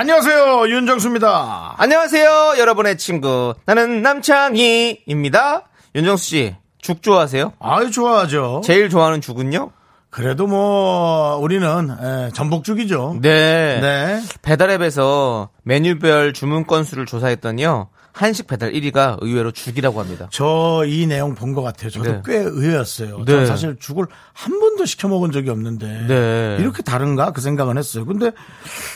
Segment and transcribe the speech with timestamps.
[0.00, 1.74] 안녕하세요 윤정수입니다.
[1.76, 3.54] 안녕하세요, 여러분의 친구.
[3.66, 5.64] 나는 남창희입니다.
[5.96, 7.54] 윤정수 씨, 죽 좋아하세요?
[7.58, 8.60] 아유 좋아하죠.
[8.62, 9.72] 제일 좋아하는 죽은요?
[10.08, 13.18] 그래도 뭐 우리는 에, 전복죽이죠.
[13.22, 13.80] 네.
[13.80, 14.22] 네.
[14.42, 17.88] 배달앱에서 메뉴별 주문 건수를 조사했더니요.
[18.12, 20.28] 한식 배달 1위가 의외로 죽이라고 합니다.
[20.32, 21.90] 저 이 내용 본 것 같아요.
[21.90, 22.22] 저도 네.
[22.24, 23.18] 꽤 의외였어요.
[23.24, 23.32] 네.
[23.32, 26.56] 전 사실 죽을 한 번도 시켜 먹은 적이 없는데 네.
[26.60, 28.04] 이렇게 다른가 그 생각은 했어요.
[28.06, 28.32] 근데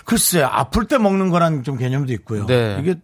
[0.04, 2.46] 글쎄 아플 때 먹는 거란 좀 개념도 있고요.
[2.46, 2.78] 네.
[2.80, 2.96] 이게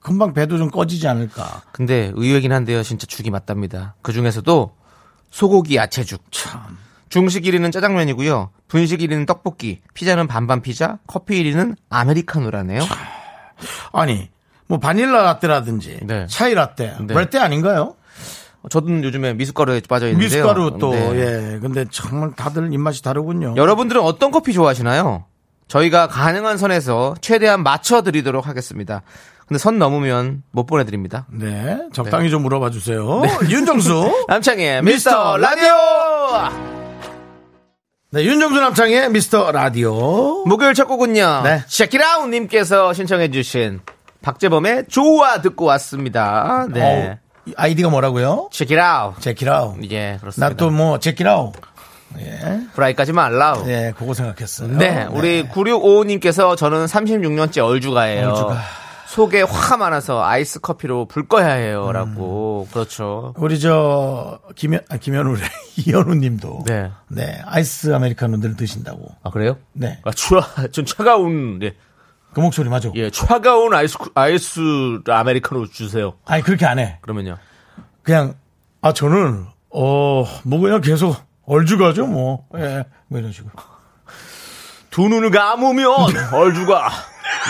[0.00, 1.62] 금방 배도 좀 꺼지지 않을까.
[1.72, 2.82] 근데 의외긴 한데요.
[2.82, 3.94] 진짜 죽이 맞답니다.
[4.02, 4.74] 그 중에서도
[5.30, 6.22] 소고기 야채죽.
[6.32, 6.76] 참.
[7.08, 8.50] 중식 1위는 짜장면이고요.
[8.68, 9.80] 분식 1위는 떡볶이.
[9.94, 10.98] 피자는 반반 피자.
[11.06, 12.82] 커피 1위는 아메리카노라네요.
[13.92, 14.28] 아니
[14.72, 16.26] 뭐 바닐라 라떼라든지 네.
[16.30, 17.12] 차이 라떼, 네.
[17.14, 17.94] 라떼 아닌가요?
[18.70, 20.44] 저도 요즘에 미숫가루에 빠져 있는데요.
[20.44, 21.10] 미숫가루 또 네.
[21.54, 21.58] 예.
[21.60, 23.52] 근데 정말 다들 입맛이 다르군요.
[23.58, 25.26] 여러분들은 어떤 커피 좋아하시나요?
[25.68, 29.02] 저희가 가능한 선에서 최대한 맞춰 드리도록 하겠습니다.
[29.46, 31.26] 근데 선 넘으면 못 보내드립니다.
[31.28, 33.20] 네, 적당히 좀 물어봐 주세요.
[33.50, 34.24] 윤정수.
[34.28, 35.74] 남창의 미스터 라디오!
[38.12, 40.46] 네, 윤정수 남창의 미스터 라디오.
[40.46, 41.42] 목요일 첫 곡은요.
[41.44, 41.62] 네.
[41.66, 43.80] 샤키라우님께서 신청해주신
[44.22, 46.66] 박재범의 좋아 듣고 왔습니다.
[46.70, 47.10] 네.
[47.10, 48.48] 어, 이 아이디가 뭐라고요?
[48.52, 49.14] Check it out.
[49.18, 49.76] Check it out.
[49.90, 50.48] 예, 그렇습니다.
[50.48, 51.52] 나 또뭐 check it out.
[52.74, 53.64] 프라이까지 말라우.
[53.64, 53.86] 네.
[53.86, 54.68] 네, 그거 생각했어요.
[55.12, 58.28] 우리 9655님께서 저는 36년째 얼주가예요.
[58.28, 58.58] 얼주가.
[59.12, 61.92] 속에 화가 많아서 아이스 커피로 불 꺼야 해요.
[61.92, 62.66] 라고.
[62.72, 63.34] 그렇죠.
[63.36, 65.42] 우리 저 김현 아, 김현우래
[65.76, 66.90] 이현우 님도 네.
[67.08, 69.10] 네, 아이스 아메리카노 늘 드신다고.
[69.22, 69.58] 아, 그래요?
[69.74, 69.98] 네.
[70.04, 71.74] 아, 추라, 좀 차가운, 네.
[72.34, 72.90] 그 목소리 맞아.
[72.94, 74.60] 예, 차가운 아이스, 아이스
[75.06, 76.14] 아메리카노 주세요.
[76.24, 76.98] 아니 그렇게 안 해.
[77.02, 77.36] 그러면요.
[78.02, 78.34] 그냥
[78.80, 82.46] 아 저는 어뭐 그냥 계속 얼주가죠 뭐.
[82.56, 82.84] 예.
[83.08, 83.52] 뭐 이런 식으로.
[84.90, 85.90] 두 눈을 감으면
[86.32, 86.90] 얼주가.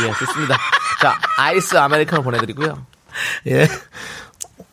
[0.04, 0.56] 예, 좋습니다.
[1.00, 2.86] 자, 아이스 아메리카노 보내드리고요.
[3.48, 3.66] 예.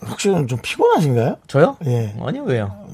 [0.08, 1.38] 혹시 좀 피곤하신가요?
[1.48, 1.78] 저요?
[1.86, 2.16] 예.
[2.26, 2.86] 아니요, 왜요?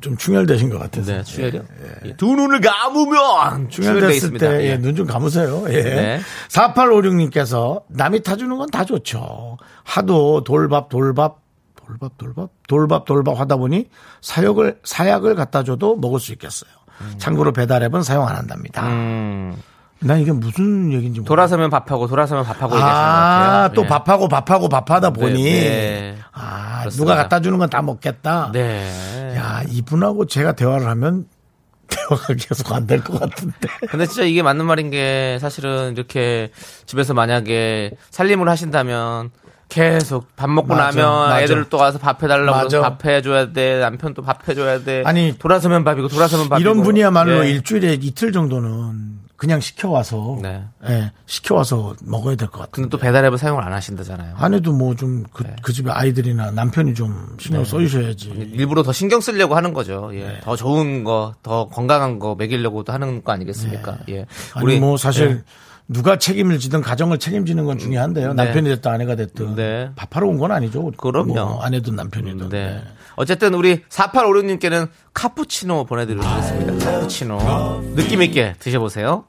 [0.00, 1.12] 좀 충혈되신 것 같아서.
[1.12, 1.62] 네, 충혈이요?
[2.06, 4.48] 예, 두 눈을 감으면 충혈됐을 있습니다.
[4.48, 4.70] 때, 예.
[4.70, 5.64] 예, 눈 좀 감으세요.
[5.68, 5.82] 예.
[5.82, 6.20] 네.
[6.48, 9.58] 4856님께서 남이 타주는 건 다 좋죠.
[9.84, 11.38] 하도 돌밥, 돌밥,
[11.86, 13.88] 돌밥, 돌밥, 돌밥, 돌밥 하다 보니
[14.20, 16.70] 사역을, 사약을 갖다 줘도 먹을 수 있겠어요.
[17.18, 18.86] 참고로 배달앱은 사용 안 한답니다.
[18.88, 19.56] 음,
[20.02, 21.24] 난 이게 무슨 얘기인지 모르겠어요.
[21.24, 22.74] 돌아서면 밥하고, 돌아서면 밥하고.
[22.76, 23.86] 아, 또 예.
[23.86, 25.42] 밥하고 밥하고 밥하다 보니.
[25.44, 26.16] 네.
[26.32, 26.96] 아, 그렇습니다.
[27.12, 28.50] 누가 갖다 주는 건 다 먹겠다.
[28.52, 29.34] 네.
[29.36, 31.26] 야, 이분하고 제가 대화를 하면
[31.90, 33.68] 대화가 계속 안 될 것 같은데.
[33.90, 36.50] 근데 진짜 이게 맞는 말인 게 사실은 이렇게
[36.86, 39.30] 집에서 만약에 살림을 하신다면
[39.68, 41.42] 계속 밥 먹고 맞아, 나면 맞아.
[41.42, 42.64] 애들을 또 와서 밥 해달라고.
[42.66, 46.82] 해서 밥 해줘야 돼 남편 또 밥 해줘야 돼 아니, 돌아서면 밥이고 돌아서면 밥이고 이런
[46.82, 47.50] 분이야말로 예.
[47.50, 50.62] 일주일에 이틀 정도는 그냥 시켜와서 네.
[50.86, 52.70] 예, 시켜와서 먹어야 될 것 같은데.
[52.74, 55.56] 근데 또 배달앱을 사용을 안 하신다잖아요 아내도 뭐 좀그 네.
[55.62, 58.28] 그 집에 아이들이나 남편이 좀 신경 써주셔야지.
[58.52, 60.18] 일부러 더 신경 쓰려고 하는 거죠 예.
[60.26, 60.40] 네.
[60.42, 64.14] 더 좋은 거 더 건강한 거 먹이려고도 하는 거 아니겠습니까 예.
[64.18, 64.26] 네.
[64.52, 65.42] 아니 뭐 사실 예.
[65.88, 68.34] 누가 책임을 지든 가정을 책임지는 건 중요한데요.
[68.34, 68.44] 네.
[68.44, 69.90] 남편이 됐든 아내가 됐든 네.
[69.96, 70.90] 밥하러 온 건 아니죠.
[70.98, 71.32] 그럼요.
[71.34, 72.50] 뭐 아내든 남편이든.
[72.50, 72.80] 네.
[73.16, 76.92] 어쨌든 우리 4856님께는 카푸치노 보내드리겠습니다.
[76.92, 77.94] 카푸치노.
[77.96, 79.24] 느낌 있게 드셔보세요.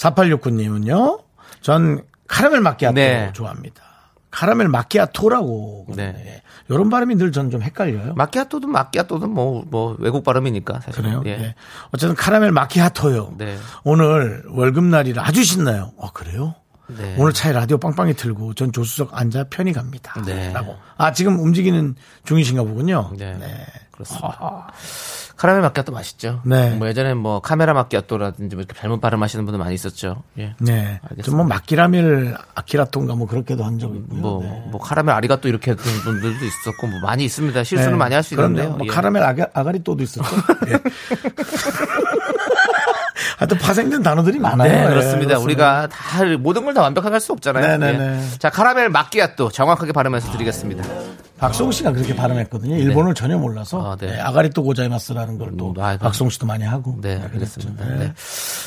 [0.00, 1.22] 4869님은요.
[1.60, 3.30] 전 카라멜 마키아토 네.
[3.32, 3.82] 좋아합니다.
[4.30, 5.86] 카라멜 마키아토라고.
[5.96, 6.42] 네.
[6.68, 8.14] 이런 발음이 늘 전 좀 헷갈려요.
[8.14, 11.02] 마키아토든 마키아토든 뭐, 뭐, 외국 발음이니까 사실.
[11.02, 11.22] 그래요?
[11.26, 11.36] 예.
[11.36, 11.54] 네.
[11.90, 13.34] 어쨌든 카라멜 마키아토요.
[13.38, 13.56] 네.
[13.82, 15.90] 오늘 월급날이라 아주 신나요.
[15.96, 16.54] 어, 그래요?
[16.96, 17.16] 네.
[17.18, 20.20] 오늘 차에 라디오 빵빵히 틀고 전 조수석 앉아 편히 갑니다.
[20.24, 20.52] 네.
[20.52, 20.76] 라고.
[20.96, 21.94] 아, 지금 움직이는
[22.24, 23.10] 중이신가 보군요.
[23.16, 23.36] 네.
[23.92, 24.72] 그렇습니다.
[25.40, 26.42] 카라멜 마키아토 맛있죠.
[26.44, 26.74] 네.
[26.74, 30.22] 뭐 예전에 뭐 카메라 마키아토라든지 뭐 이렇게 잘못 발음하시는 분들 많이 있었죠.
[30.38, 30.54] 예.
[30.58, 31.00] 네.
[31.02, 31.22] 알겠습니다.
[31.22, 34.20] 좀뭐 마키라멜 아키라토인가 뭐 그렇게도 한 적이 있고요.
[34.20, 34.68] 뭐, 네.
[34.70, 37.64] 뭐 카라멜 아리가또 이렇게 하는 분들도 있었고 뭐 많이 있습니다.
[37.64, 38.34] 실수는 많이 할 수.
[38.34, 38.72] 있는데요.
[38.72, 38.90] 뭐 예.
[38.90, 40.28] 카라멜 아가, 아가리또도 있었죠.
[40.68, 40.78] 예.
[43.40, 44.70] 하여튼 파생된 단어들이 많아요.
[44.70, 45.38] 네, 예, 그렇습니다.
[45.38, 47.78] 우리가 다 모든 걸 다 완벽하게 할 수 없잖아요.
[47.78, 48.18] 네네네.
[48.18, 48.38] 예.
[48.38, 50.84] 자, 카라멜 마끼아또 정확하게 발음해서 드리겠습니다.
[51.38, 52.76] 박송 씨가 그렇게 발음했거든요.
[52.76, 54.08] 일본을 전혀 몰라서 아, 네.
[54.08, 56.98] 네, 아가리또 고자이마스라는 걸또 음, 아, 박송 씨도 많이 하고.
[57.00, 57.18] 네.
[57.22, 57.84] 알겠습니다.
[57.86, 57.96] 네.
[57.98, 58.12] 네.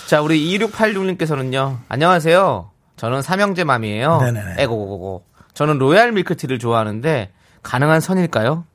[0.08, 1.78] 자, 우리 2686님께서는요.
[1.88, 2.72] 안녕하세요.
[2.98, 4.22] 저는 삼형제 맘이에요.
[4.22, 4.56] 네네네.
[4.58, 5.24] 에고고고.
[5.54, 7.30] 저는 로얄 밀크티를 좋아하는데
[7.62, 8.66] 가능한 선일까요?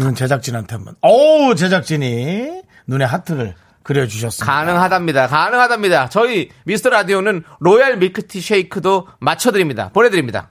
[0.00, 0.94] 이건 제작진한테 한번.
[1.02, 3.54] 오, 제작진이 눈에 하트를
[3.88, 4.52] 그려주셨습니다.
[4.52, 5.26] 가능하답니다.
[5.28, 6.08] 가능하답니다.
[6.10, 9.88] 저희 미스터 라디오는 로얄 밀크티 쉐이크도 맞춰드립니다.
[9.94, 10.50] 보내드립니다.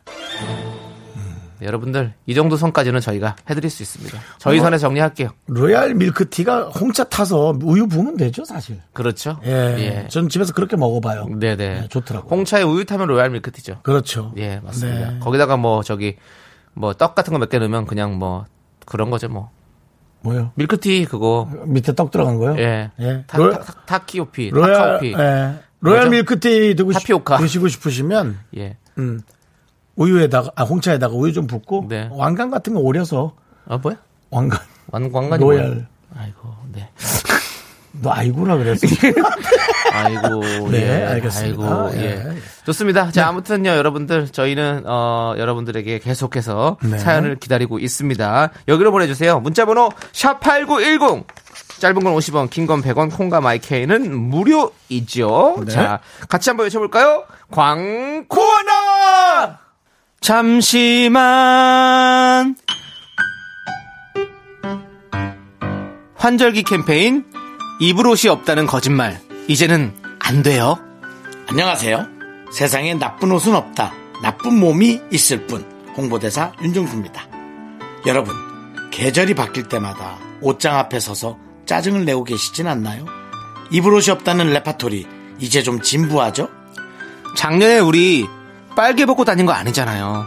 [1.59, 4.19] 네, 여러분들 이 정도 선까지는 저희가 해드릴 수 있습니다.
[4.39, 4.63] 저희 어?
[4.63, 5.29] 선에 정리할게요.
[5.47, 8.79] 로얄 밀크티가 홍차 타서 우유 부으면 되죠, 사실.
[8.93, 9.39] 그렇죠.
[9.45, 10.07] 예.
[10.09, 11.25] 전 집에서 그렇게 먹어봐요.
[11.39, 11.55] 네네.
[11.55, 12.29] 네, 좋더라고요.
[12.29, 13.81] 홍차에 우유 타면 로얄 밀크티죠.
[13.83, 14.33] 그렇죠.
[14.37, 15.11] 예, 맞습니다.
[15.11, 15.19] 네.
[15.19, 16.17] 거기다가 뭐 저기
[16.73, 18.45] 뭐 떡 같은 거 몇 개 넣으면 그냥 뭐
[18.87, 19.49] 그런 거죠 뭐.
[20.21, 20.51] 뭐요?
[20.55, 22.55] 밀크티 그거 밑에 떡 들어간 거요?
[22.57, 22.91] 예.
[22.99, 23.23] 예.
[23.27, 25.13] 타, 로- 타, 타, 타 키오피, 로얄, 타카오피.
[25.17, 25.53] 예.
[25.79, 26.09] 로얄?
[26.09, 27.37] 밀크티 드고 싶, 타피오카.
[27.37, 28.77] 드시고 싶으시면 예.
[28.97, 29.21] 음,
[29.95, 32.09] 우유에다가 아 홍차에다가 우유 좀 붓고 네.
[32.11, 33.33] 왕관 같은 거 오려서
[33.67, 33.97] 아 뭐야?
[34.31, 34.59] 왕관
[34.91, 35.67] 완 왕관이 로얄.
[35.67, 35.85] 뭐야?
[36.15, 36.89] 아이고, 네.
[38.01, 38.87] 너 아이고라 그랬어.
[39.93, 40.39] 아이고,
[40.69, 41.05] 네, 예.
[41.05, 41.63] 알겠습니다.
[41.63, 42.01] 아이고, 예.
[42.03, 42.37] 예.
[42.65, 43.11] 좋습니다.
[43.11, 46.97] 자, 아무튼요, 여러분들, 저희는, 어, 여러분들에게 계속해서 네.
[46.97, 48.51] 사연을 기다리고 있습니다.
[48.67, 49.39] 여기로 보내주세요.
[49.39, 51.23] 문자번호, 샵8910.
[51.79, 55.63] 짧은 건 50원, 긴 건 100원, 콩과 마이케이는 무료이죠.
[55.65, 55.71] 네.
[55.71, 57.23] 자, 같이 한번 외쳐볼까요?
[57.51, 58.27] 광고나!
[60.21, 61.15] 잠시만.
[66.15, 67.23] 환절기 캠페인
[67.79, 70.79] 입을 옷이 없다는 거짓말 이제는 안 돼요.
[71.47, 72.07] 안녕하세요.
[72.51, 73.93] 세상에 나쁜 옷은 없다.
[74.21, 75.63] 나쁜 몸이 있을 뿐.
[75.95, 77.27] 홍보대사 윤정수입니다.
[78.07, 78.35] 여러분,
[78.91, 83.05] 계절이 바뀔 때마다 옷장 앞에 서서 짜증을 내고 계시진 않나요?
[83.71, 85.07] 입을 옷이 없다는 레파토리,
[85.39, 86.49] 이제 좀 진부하죠?
[87.35, 88.27] 작년에 우리
[88.75, 90.25] 빨개 벗고 다닌 거 아니잖아요.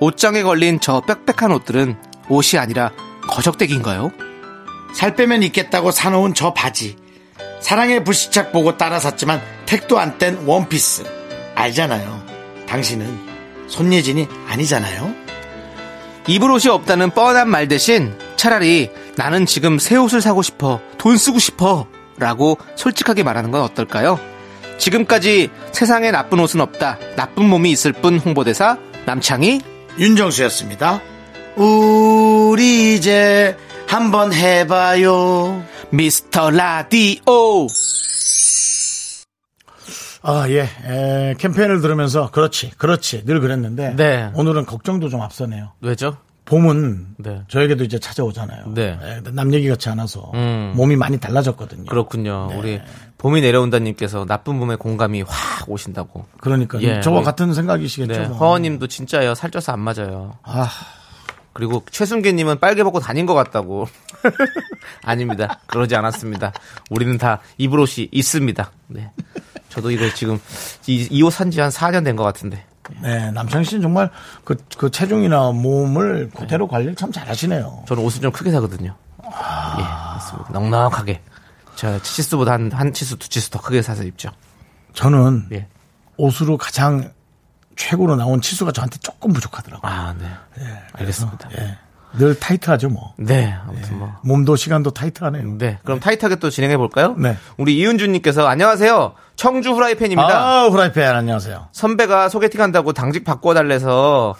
[0.00, 1.96] 옷장에 걸린 저 빽빽한 옷들은
[2.28, 2.90] 옷이 아니라
[3.28, 4.12] 거적대기인가요?
[4.92, 6.96] 살 빼면 있겠다고 사놓은 저 바지.
[7.60, 11.04] 사랑의 불시착 보고 따라 샀지만 택도 안 뗀 원피스.
[11.54, 12.24] 알잖아요.
[12.68, 13.18] 당신은
[13.68, 15.14] 손예진이 아니잖아요.
[16.26, 21.38] 입을 옷이 없다는 뻔한 말 대신 차라리 나는 지금 새 옷을 사고 싶어 돈 쓰고
[21.38, 21.86] 싶어
[22.18, 24.20] 라고 솔직하게 말하는 건 어떨까요?
[24.78, 28.76] 지금까지 세상에 나쁜 옷은 없다 나쁜 몸이 있을 뿐 홍보대사
[29.06, 29.60] 남창희
[29.98, 31.00] 윤정수였습니다.
[31.56, 33.56] 우리 이제
[33.88, 35.64] 한번 해봐요.
[35.90, 37.22] 미스터 라디오
[40.22, 40.68] 아, 예.
[40.84, 43.24] 에, 캠페인을 들으면서 그렇지, 그렇지.
[43.24, 44.30] 늘 그랬는데 네.
[44.34, 45.72] 오늘은 걱정도 좀 앞서네요.
[45.80, 46.18] 왜죠?
[46.44, 47.42] 봄은 네.
[47.48, 48.74] 저에게도 이제 찾아오잖아요.
[48.74, 48.98] 네.
[49.02, 50.74] 예, 근데 남 얘기 같지 않아서 음.
[50.76, 51.86] 몸이 많이 달라졌거든요.
[51.86, 52.50] 그렇군요.
[52.56, 52.80] 우리
[53.16, 56.26] 봄이 내려온다님께서 나쁜 몸의 공감이 확 오신다고.
[56.40, 58.12] 그러니까 예, 저와 같은 생각이시겠죠.
[58.20, 58.36] 네, 뭐.
[58.36, 59.34] 허원님도 진짜요.
[59.34, 60.36] 살쪄서 안 맞아요.
[60.42, 60.68] 아,
[61.58, 63.88] 그리고 최순계님은 빨개 벗고 다닌 것 같다고.
[65.02, 65.58] 아닙니다.
[65.66, 66.52] 그러지 않았습니다.
[66.88, 68.70] 우리는 다 입을 옷이 있습니다.
[68.86, 69.10] 네.
[69.68, 70.38] 저도 이거 지금
[70.86, 72.64] 이옷 산지 한 4년 된 것 같은데.
[73.02, 74.08] 네, 남창희 씨는 정말
[74.44, 77.86] 그, 그 체중이나 몸을 그대로 관리를 참 잘하시네요.
[77.88, 78.94] 저는 옷을 좀 크게 사거든요.
[79.24, 80.50] 예, 맞습니다.
[80.52, 81.22] 넉넉하게.
[81.74, 84.30] 저 치수보다 한, 한 치수, 두 치수 더 크게 사서 입죠.
[84.94, 85.66] 저는 예.
[86.18, 87.10] 옷으로 가장
[87.78, 89.90] 최고로 나온 치수가 저한테 조금 부족하더라고요.
[89.90, 90.26] 아, 네.
[90.92, 91.48] 알겠습니다.
[91.58, 91.78] 예.
[92.18, 93.14] 늘 타이트하죠, 뭐.
[93.18, 94.12] 네, 아무튼 뭐.
[94.24, 95.58] 몸도 시간도 타이트하네요.
[95.58, 97.14] 네, 그럼 타이트하게 또 진행해 볼까요?
[97.16, 97.36] 네.
[97.56, 99.14] 우리 이은주님께서 안녕하세요.
[99.36, 100.28] 청주 후라이팬입니다.
[100.28, 101.68] 아, 후라이팬 안녕하세요.
[101.70, 104.34] 선배가 소개팅 한다고 당직 바꿔달래서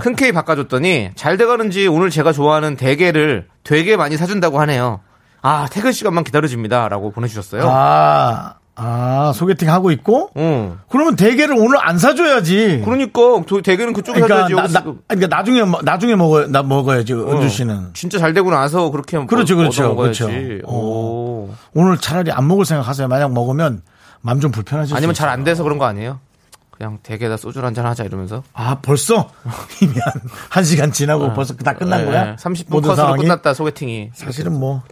[0.00, 5.00] 큰 케이 바꿔줬더니 잘 돼가는지 오늘 제가 좋아하는 대게를 되게 많이 사준다고 하네요.
[5.42, 7.62] 아 퇴근 시간만 기다려줍니다 라고 보내주셨어요.
[7.66, 10.30] 아, 아, 소개팅 하고 있고?
[10.36, 10.78] 응.
[10.88, 12.80] 그러면 대게를 오늘 안 사줘야지.
[12.84, 14.72] 그러니까 도- 대게는 그쪽에 그러니까, 사줘야지.
[14.72, 17.90] 나, 나, 그- 그러니까 나중에, 먹- 나중에 먹어야, 나 먹어야지, 어, 은주 씨는.
[17.92, 19.94] 진짜 잘 되고 나서 그렇게 그렇죠, 먹- 그렇죠.
[19.94, 20.28] 그렇죠.
[20.66, 21.50] 오.
[21.74, 23.06] 오늘 차라리 안 먹을 생각하세요.
[23.08, 23.82] 만약 먹으면
[24.22, 25.28] 맘 좀 불편하실 아니면 수 잘.
[25.28, 26.18] 안 돼서 그런 거 아니에요?
[26.70, 28.42] 그냥 대게다 소주 한잔 하자 이러면서.
[28.54, 29.28] 아, 벌써?
[29.82, 30.12] 이미 한,
[30.48, 32.36] 한 시간 지나고 벌써 다 끝난 거야?
[32.36, 33.22] 30분 모든 컷으로 상황이?
[33.22, 34.10] 끝났다 소개팅이.
[34.14, 34.82] 사실은 뭐,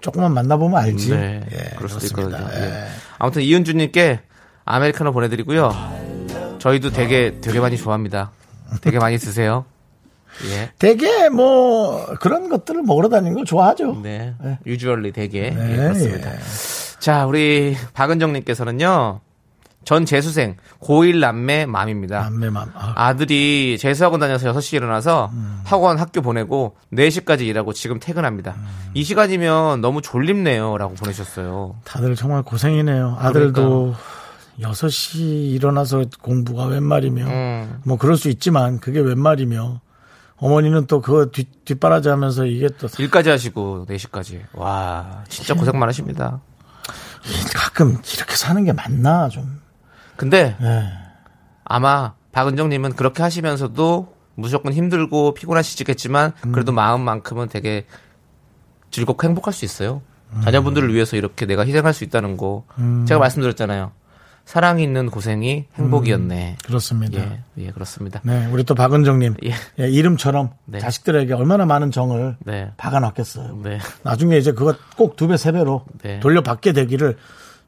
[0.00, 1.10] 조금만 만나보면 알지.
[1.10, 2.38] 네, 예, 그럴 수도 그렇습니다.
[2.38, 2.64] 있거든요.
[2.64, 2.70] 예.
[2.70, 2.84] 예.
[3.18, 4.20] 아무튼 이은주님께
[4.64, 5.72] 아메리카노 보내드리고요.
[6.58, 8.30] 저희도 되게 되게 많이 좋아합니다.
[8.80, 9.64] 되게 많이 드세요.
[10.50, 14.00] 예, 되게 뭐, 그런 것들을 먹으러 다니는 걸 좋아하죠.
[14.02, 14.34] 네,
[14.64, 16.34] 유주얼리 되게 네, 예, 그렇습니다.
[16.34, 16.38] 예.
[17.00, 19.20] 자, 우리 박은정님께서는요.
[19.84, 22.20] 전 재수생 고1 남매 맘입니다.
[22.20, 22.70] 남매 맘.
[22.74, 25.30] 아, 아들이 재수학원 다녀서 6시에 일어나서
[25.64, 28.54] 학원 학교 보내고 4시까지 일하고 지금 퇴근합니다.
[28.94, 30.78] 이 시간이면 너무 졸립네요.
[30.78, 31.76] 라고 보내셨어요.
[31.84, 33.16] 다들 정말 고생이네요.
[33.18, 33.94] 아들도
[34.60, 37.80] 6시 일어나서 공부가 웬 말이며, 음.
[37.84, 39.80] 뭐 그럴 수 있지만 그게 웬 말이며,
[40.36, 44.42] 어머니는 또 그거 뒷, 뒷바라지 하면서 이게 또 일까지 하시고 4시까지.
[44.52, 46.40] 와, 진짜 고생 많으십니다.
[47.54, 49.61] 가끔 이렇게 사는 게 맞나, 좀.
[50.22, 50.84] 근데 예.
[51.64, 57.86] 아마 박은정님은 그렇게 하시면서도 무조건 힘들고 피곤하시겠지만 그래도 마음만큼은 되게
[58.92, 60.00] 즐겁고 행복할 수 있어요.
[60.44, 62.62] 자녀분들을 위해서 이렇게 내가 희생할 수 있다는 거
[63.08, 63.90] 제가 말씀드렸잖아요.
[64.44, 66.58] 사랑이 있는 고생이 행복이었네.
[66.64, 67.20] 그렇습니다.
[67.20, 68.20] 예, 예, 그렇습니다.
[68.22, 69.52] 네, 우리 또 박은정님 예.
[69.80, 70.78] 예, 이름처럼 네.
[70.78, 72.70] 자식들에게 얼마나 많은 정을 네.
[72.76, 73.58] 박아놨겠어요.
[73.64, 73.80] 네.
[74.04, 76.20] 나중에 이제 그거 꼭 두 배, 세 배로 네.
[76.20, 77.16] 돌려받게 되기를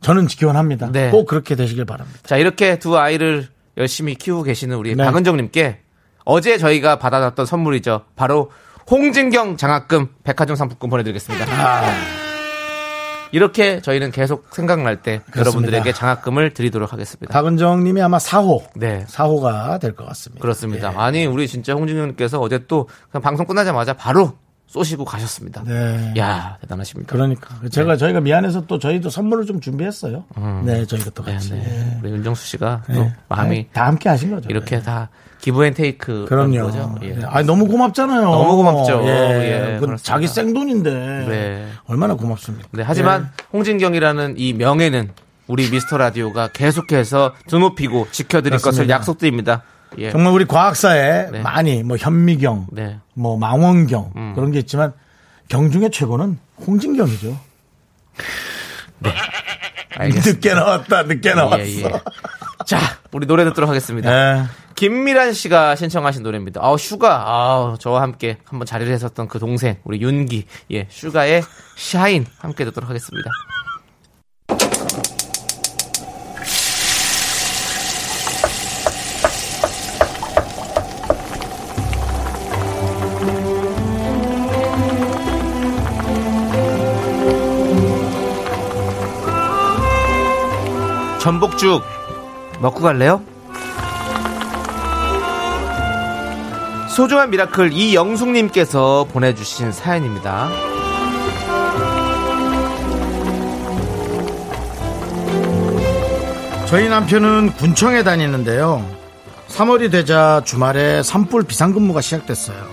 [0.01, 0.91] 저는 기원합니다.
[0.93, 1.11] 네.
[1.11, 2.19] 꼭 그렇게 되시길 바랍니다.
[2.25, 5.05] 자, 이렇게 두 아이를 열심히 키우고 계시는 우리 네.
[5.05, 5.81] 박은정님께
[6.25, 8.03] 어제 저희가 받아놨던 선물이죠.
[8.17, 8.51] 바로
[8.91, 11.47] 홍진경 장학금 백화점 상품권 보내드리겠습니다.
[11.49, 11.91] 아.
[13.33, 17.33] 이렇게 저희는 계속 생각날 때 여러분들에게 장학금을 드리도록 하겠습니다.
[17.33, 19.05] 박은정님이 아마 4호, 네.
[19.09, 20.41] 4호가 될 것 같습니다.
[20.41, 20.93] 그렇습니다.
[20.93, 20.97] 예.
[20.97, 22.89] 아니, 우리 진짜 홍진경님께서 어제 또
[23.23, 24.35] 방송 끝나자마자 바로
[24.75, 25.63] 쏘시고 가셨습니다.
[25.65, 26.15] 네.
[26.19, 27.13] 야 대단하십니다.
[27.13, 30.25] 그러니까 제가 저희가 미안해서 또 저희도 선물을 좀 준비했어요.
[30.65, 31.53] 네, 저희가 또 네, 같이.
[31.53, 31.99] 네.
[32.03, 32.95] 우리 윤정수 씨가 예.
[32.95, 34.49] 또 마음이 네, 다 함께 하신 거죠.
[34.51, 34.83] 이렇게 네.
[34.83, 35.11] 다
[35.43, 36.65] 기브앤테이크 그럼요.
[36.65, 36.93] 거죠.
[37.05, 37.17] 예.
[37.25, 38.23] 아 너무 고맙잖아요.
[38.23, 39.03] 너무 고맙죠.
[39.05, 39.75] 예.
[39.75, 39.97] 예, 그건.
[39.97, 41.69] 자기 생돈인데 네.
[41.87, 42.67] 얼마나 고맙습니까?
[42.73, 45.11] 네, 하지만 홍진경이라는 이 명예는
[45.47, 48.95] 우리 미스터 라디오가 계속해서 드높이고 지켜드릴 것을 그렇습니다.
[48.95, 49.63] 약속드립니다.
[49.99, 50.11] 예.
[50.11, 51.41] 정말 우리 과학사에 네.
[51.41, 52.99] 많이 뭐 현미경, 네.
[53.15, 54.33] 뭐 망원경 음.
[54.35, 54.93] 그런 게 있지만
[55.49, 57.39] 경 중에 최고는 홍진경이죠.
[59.97, 60.31] 알겠습니다.
[60.31, 61.61] 늦게 나왔다, 늦게 나왔어.
[61.61, 61.93] 예, 예.
[62.67, 62.79] 자,
[63.13, 64.11] 우리 노래 듣도록 하겠습니다.
[64.11, 64.45] 네.
[64.75, 66.61] 김미란 씨가 신청하신 노래입니다.
[66.63, 67.29] 아우, 슈가.
[67.29, 70.47] 아우, 저와 함께 한번 자리를 했었던 그 동생, 우리 윤기.
[70.73, 71.43] 예, 슈가의
[71.77, 73.31] 샤인 함께 듣도록 하겠습니다.
[91.25, 91.83] 전복죽
[92.61, 93.23] 먹고 갈래요?
[96.91, 100.51] 소중한 miracle 이영숙님께서 보내주신 사연입니다.
[106.67, 108.87] 저희 남편은 군청에 다니는데요.
[109.49, 112.69] 3월이 되자 주말에 산불 비상근무가 시작됐어요.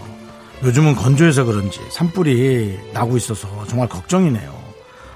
[0.66, 4.54] 요즘은 건조해서 그런지 산불이 나고 있어서 정말 걱정이네요.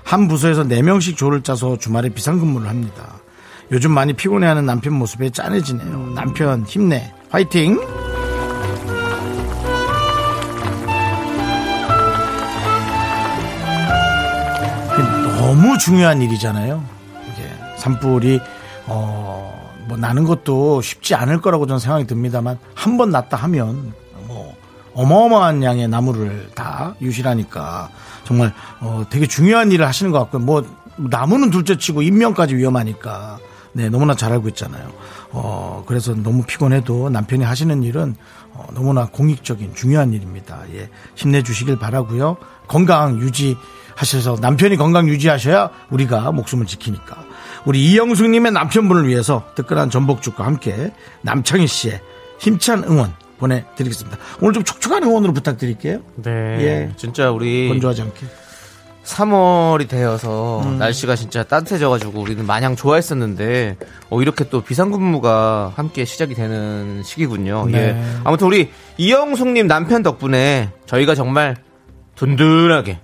[0.06, 3.25] 한 부서에서 4명씩 조를 짜서 주말에 비상근무를 합니다.
[3.72, 6.14] 요즘 많이 피곤해하는 남편 모습에 짠해지네요.
[6.16, 7.12] 남편 힘내.
[7.30, 7.80] 화이팅!
[15.40, 16.84] 너무 중요한 일이잖아요.
[17.32, 18.40] 이게 산불이
[18.88, 23.94] 어, 뭐 나는 것도 쉽지 않을 거라고 저는 생각이 듭니다만 한 번 났다 하면
[24.28, 24.56] 뭐
[24.94, 27.90] 어마어마한 양의 나무를 다 유실하니까
[28.24, 30.42] 정말 어, 되게 중요한 일을 하시는 것 같고요.
[30.44, 30.66] 뭐
[30.98, 33.38] 나무는 둘째치고 인명까지 위험하니까
[33.76, 34.90] 네 너무나 잘 알고 있잖아요.
[35.32, 38.16] 어 그래서 너무 피곤해도 남편이 하시는 일은
[38.54, 40.62] 어, 너무나 공익적인 중요한 일입니다.
[40.74, 42.38] 예 힘내주시길 바라고요.
[42.70, 47.26] 건강 유지하셔서 남편이 건강 유지하셔야 우리가 목숨을 지키니까.
[47.66, 52.00] 우리 이영숙님의 남편분을 위해서 뜨끈한 전복죽과 함께 남창희 씨의
[52.40, 54.18] 힘찬 응원 보내드리겠습니다.
[54.40, 56.00] 오늘 좀 촉촉한 응원으로 부탁드릴게요.
[56.16, 56.32] 네.
[56.32, 56.94] 예.
[56.96, 58.26] 진짜 우리 건조하지 않게.
[59.06, 60.78] 3월이 되어서 음.
[60.80, 63.78] 날씨가 진짜 따뜻해져가지고 우리는 마냥 좋아했었는데
[64.10, 67.68] 어, 이렇게 또 비상근무가 함께 시작이 되는 시기군요.
[67.70, 67.78] 네.
[67.78, 68.04] 예.
[68.24, 71.56] 아무튼 우리 이영숙님 남편 덕분에 저희가 정말
[72.16, 73.00] 든든하게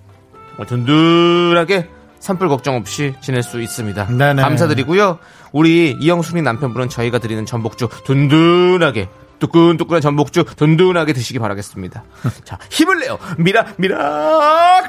[0.49, 1.87] 정말 든든하게
[2.19, 4.07] 산불 걱정 없이 지낼 수 있습니다.
[4.07, 4.41] 네네.
[4.41, 5.19] 감사드리고요.
[5.51, 9.07] 우리 이영숙님 남편분은 저희가 드리는 전복죽 든든하게
[9.39, 12.03] 뜨끈뜨끈한 전복죽 든든하게 드시기 바라겠습니다.
[12.45, 13.17] 자, 힘을 내요.
[13.37, 14.87] 미라 미라카!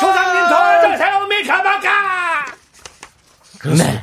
[0.00, 1.88] 조상님 도와주세요 미카마카
[3.60, 4.02] 그렇습니다.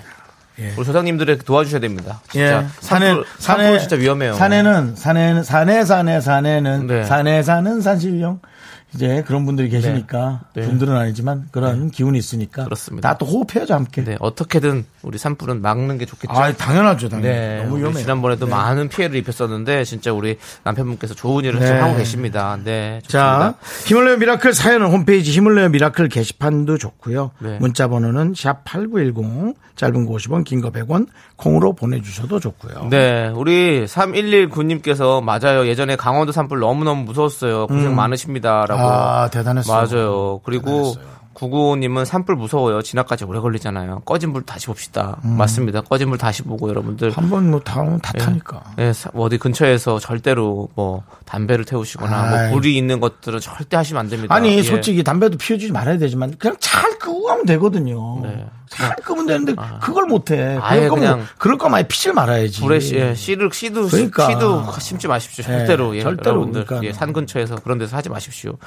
[0.76, 2.20] 우리 조상님들의 도와주셔야 됩니다.
[2.32, 2.68] 진짜 예.
[2.80, 4.34] 산에, 산불 진짜 위험해요.
[4.34, 7.04] 산에는, 산에는, 산에, 산에, 산에는, 네.
[7.04, 8.40] 산에 사는 산신령.
[8.96, 10.62] 이제 그런 분들이 계시니까, 네.
[10.62, 12.64] 분들은 아니지만 그런 기운이 있으니까.
[12.64, 13.10] 그렇습니다.
[13.10, 14.04] 다 또 호흡해야죠, 함께.
[14.04, 16.34] 네, 어떻게든 우리 산불은 막는 게 좋겠죠.
[16.34, 17.30] 아, 당연하죠, 당연히.
[17.36, 18.02] 네, 너무 우리 위험해요.
[18.02, 18.52] 지난번에도 네.
[18.52, 21.68] 많은 피해를 입혔었는데 진짜 우리 남편분께서 좋은 일을 네.
[21.68, 22.58] 좀 하고 계십니다.
[22.64, 23.88] 네, 자, 좋습니다.
[23.88, 27.32] 힘을 내요 miracle 사연은 홈페이지 힘을 내요 miracle 게시판도 좋고요.
[27.40, 27.58] 네.
[27.60, 32.88] 문자 번호는 샵 8910, 짧은 거 50원, 긴 거 100원, 콩으로 보내주셔도 좋고요.
[32.90, 35.68] 네, 우리 3119님께서 맞아요.
[35.68, 37.68] 예전에 강원도 산불 너무 너무 무서웠어요.
[37.68, 38.77] 고생 많으십니다라고.
[38.80, 39.76] 아, 대단했어요.
[39.88, 40.40] 맞아요.
[40.44, 40.96] 그리고.
[41.38, 42.82] 구구님은 산불 무서워요.
[42.82, 44.00] 진화까지 오래 걸리잖아요.
[44.06, 45.18] 꺼진 불 다시 봅시다.
[45.24, 45.38] 음.
[45.38, 45.82] 맞습니다.
[45.82, 48.64] 꺼진 불 다시 보고 여러분들 한번 뭐 다음 다 타니까.
[48.80, 52.50] 예, 사- 어디 근처에서 절대로 뭐 담배를 태우시거나 아이.
[52.50, 54.34] 뭐 불이 있는 것들은 절대 하시면 안 됩니다.
[54.34, 54.64] 아니 예.
[54.64, 58.20] 솔직히 담배도 피워주지 말아야 되지만 그냥 잘 끄고 가면 되거든요.
[58.24, 58.48] 네.
[58.70, 60.58] 잘 끄면 되는데 그걸 못해.
[60.62, 62.62] 아예 그럴 거면 그냥 그럴 거면 피질 말아야지.
[62.62, 64.28] 불에 씨, 예, 씨를 씨도 그러니까.
[64.30, 65.44] 씨도 심지 마십시오.
[65.44, 66.88] 절대로 예, 절대로 여러분들 그러니까.
[66.88, 68.58] 예, 산 근처에서 그런 데서 하지 마십시오.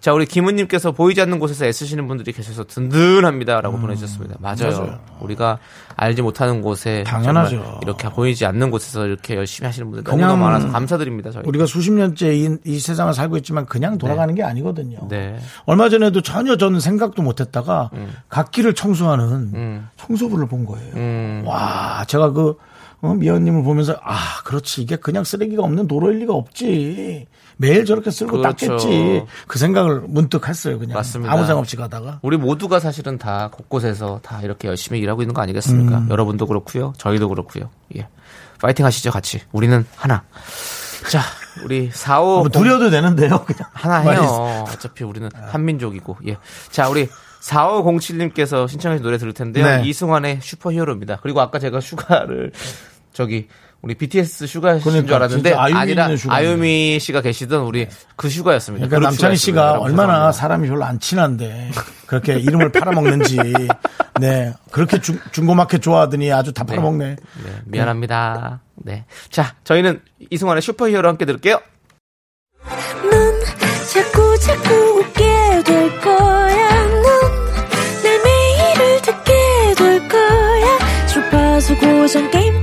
[0.00, 4.36] 자 우리 김은님께서 보이지 않는 곳에서 애쓰시는 분들이 계셔서 든든합니다라고 보내주셨습니다.
[4.40, 4.56] 맞아요.
[4.70, 4.98] 맞아요.
[5.20, 5.58] 우리가
[6.02, 7.80] 알지 못하는 곳에 당연하죠.
[7.82, 11.30] 이렇게 보이지 않는 곳에서 이렇게 열심히 하시는 분들 너무나 많아서 감사드립니다.
[11.30, 11.44] 저희.
[11.46, 14.98] 우리가 수십 년째 이, 이 세상을 살고 있지만 그냥 돌아가는 게 아니거든요.
[15.08, 15.38] 네.
[15.64, 17.90] 얼마 전에도 전혀 저는 생각도 못했다가
[18.28, 19.88] 갓길을 청소하는 음.
[19.96, 20.92] 청소부를 본 거예요.
[20.96, 21.42] 음.
[21.46, 22.56] 와, 제가 그
[23.00, 27.26] 어, 미연님을 보면서 아, 그렇지 이게 그냥 쓰레기가 없는 도로일 리가 없지.
[27.56, 28.66] 매일 저렇게 쓸고 그렇죠.
[28.66, 29.24] 닦겠지.
[29.46, 30.78] 그 생각을 문득 했어요.
[30.78, 31.32] 그냥 맞습니다.
[31.32, 32.18] 아무 생각 없이 가다가.
[32.22, 35.98] 우리 모두가 사실은 다 곳곳에서 다 이렇게 열심히 일하고 있는 거 아니겠습니까?
[35.98, 36.10] 음.
[36.10, 36.92] 여러분도 그렇고요.
[36.98, 37.70] 저희도 그렇고요.
[37.96, 38.08] 예.
[38.60, 39.40] 파이팅 하시죠, 같이.
[39.52, 40.22] 우리는 하나.
[41.10, 41.20] 자,
[41.64, 43.44] 우리 45뭐 두려워도 되는데요.
[43.44, 44.64] 그냥 하나 해요.
[44.68, 46.18] 어차피 우리는 한민족이고.
[46.28, 46.36] 예.
[46.70, 47.08] 자, 우리
[47.42, 49.66] 4507님께서 신청해서 노래 들을 텐데요.
[49.66, 49.82] 네.
[49.84, 51.18] 이승환의 슈퍼히어로입니다.
[51.22, 52.52] 그리고 아까 제가 슈가를
[53.12, 53.48] 저기
[53.82, 56.08] 우리 BTS 슈가신 그러니까, 줄 알았는데 아유미 아니라.
[56.28, 58.86] 아유미 씨가 계시던 우리 그 슈가였습니다.
[58.86, 59.36] 그러니까 그룹 남창희.
[59.36, 60.32] 씨가 얼마나 죄송합니다.
[60.32, 61.70] 사람이 별로 안 친한데
[62.06, 63.38] 그렇게 이름을 팔아먹는지
[64.20, 67.16] 네 그렇게 중, 중고마켓 좋아하더니 아주 다 팔아먹네.
[67.16, 68.60] 네, 미안합니다.
[68.76, 69.04] 네.
[69.30, 71.60] 자, 저희는 이승환의 슈퍼히어로 함께 들을게요.
[73.10, 73.40] 넌
[73.92, 76.86] 자꾸 자꾸 웃게 될 거야.
[76.86, 81.06] 넌내 매일을 듣게 될 거야.
[81.08, 82.62] 주파수 고정 게임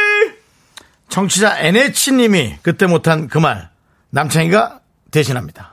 [1.11, 3.69] 청취자 NH님이 그때 못한 그 말
[4.11, 4.79] 남창희가
[5.11, 5.71] 대신합니다.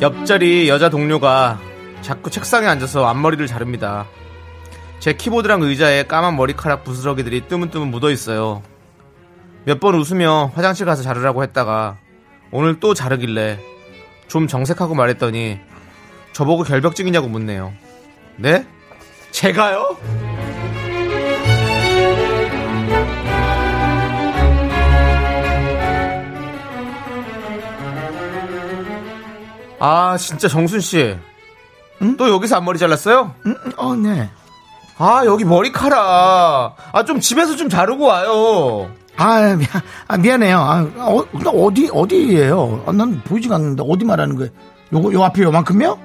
[0.00, 1.60] 옆자리 여자 동료가
[2.02, 4.06] 자꾸 책상에 앉아서 앞머리를 자릅니다.
[5.00, 8.62] 제 키보드랑 의자에 까만 머리카락 부스러기들이 뜨문뜨문 묻어 있어요.
[9.68, 11.98] 몇 번 웃으며 화장실 가서 자르라고 했다가
[12.52, 13.58] 오늘 또 자르길래
[14.26, 15.60] 좀 정색하고 말했더니
[16.32, 17.74] 저보고 결벽증이냐고 묻네요.
[18.36, 18.64] 네?
[19.30, 19.98] 제가요?
[29.80, 31.16] 아 진짜 정순 씨.
[32.16, 33.34] 또 여기서 앞머리 잘랐어요?
[33.76, 34.30] 어, 네.
[34.98, 36.76] 아 여기 머리카락.
[36.92, 38.90] 아 좀 집에서 좀 자르고 와요.
[39.18, 40.58] 아, 미안, 아, 미안해요.
[40.58, 42.84] 아, 어, 나 어디, 어디예요?
[42.86, 44.50] 아, 난 보이지가 않는데, 어디 말하는 거예요?
[44.92, 45.98] 요거, 요 앞에 요만큼요?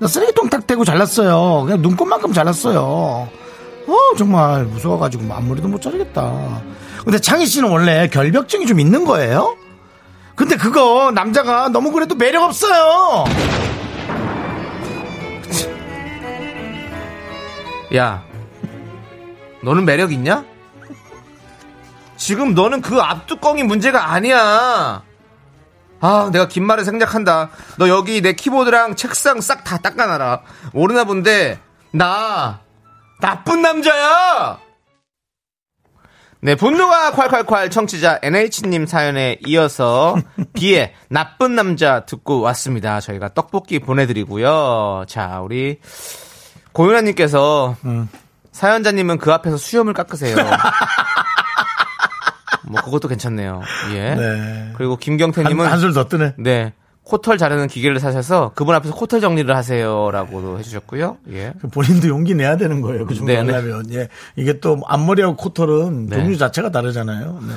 [0.00, 1.64] 나 쓰레기통 딱 대고 잘랐어요.
[1.64, 2.80] 그냥 눈곱만큼 잘랐어요.
[2.80, 6.60] 어, 정말 무서워가지고 앞머리도 못 자르겠다.
[7.04, 9.56] 근데 창희 씨는 원래 결벽증이 좀 있는 거예요?
[10.34, 13.24] 근데 그거 남자가 너무 그래도 매력 없어요.
[17.96, 18.22] 야,
[19.62, 20.44] 너는 매력 있냐?
[22.18, 25.02] 지금 너는 그 앞뚜껑이 문제가 아니야.
[26.00, 27.50] 아, 내가 긴 말을 생략한다.
[27.78, 30.42] 너 여기 내 키보드랑 책상 싹 다 닦아놔라.
[30.72, 31.58] 모르나 본데,
[31.92, 32.60] 나,
[33.20, 34.58] 나쁜 남자야!
[36.40, 40.16] 네, 분노가 콸콸콸 청취자 NH님 사연에 이어서
[40.54, 43.00] 비의 나쁜 남자 듣고 왔습니다.
[43.00, 45.04] 저희가 떡볶이 보내드리고요.
[45.08, 45.80] 자, 우리
[46.72, 47.76] 고윤아님께서
[48.52, 50.36] 사연자님은 그 앞에서 수염을 깎으세요.
[52.70, 53.62] 뭐 그것도 괜찮네요.
[53.94, 54.14] 예.
[54.14, 54.72] 네.
[54.76, 56.34] 그리고 한, 김경태님은 한술 더 뜨네.
[56.38, 56.72] 네
[57.04, 61.16] 코털 자르는 기계를 사셔서 그분 앞에서 코털 정리를 하세요라고도 해주셨고요.
[61.32, 61.54] 예.
[61.72, 63.06] 본인도 용기 내야 되는 거예요.
[63.06, 63.54] 그 정도 네, 네.
[63.94, 64.08] 예.
[64.36, 66.16] 이게 또 앞머리하고 코털은 네.
[66.16, 67.40] 종류 자체가 다르잖아요.
[67.48, 67.54] 네.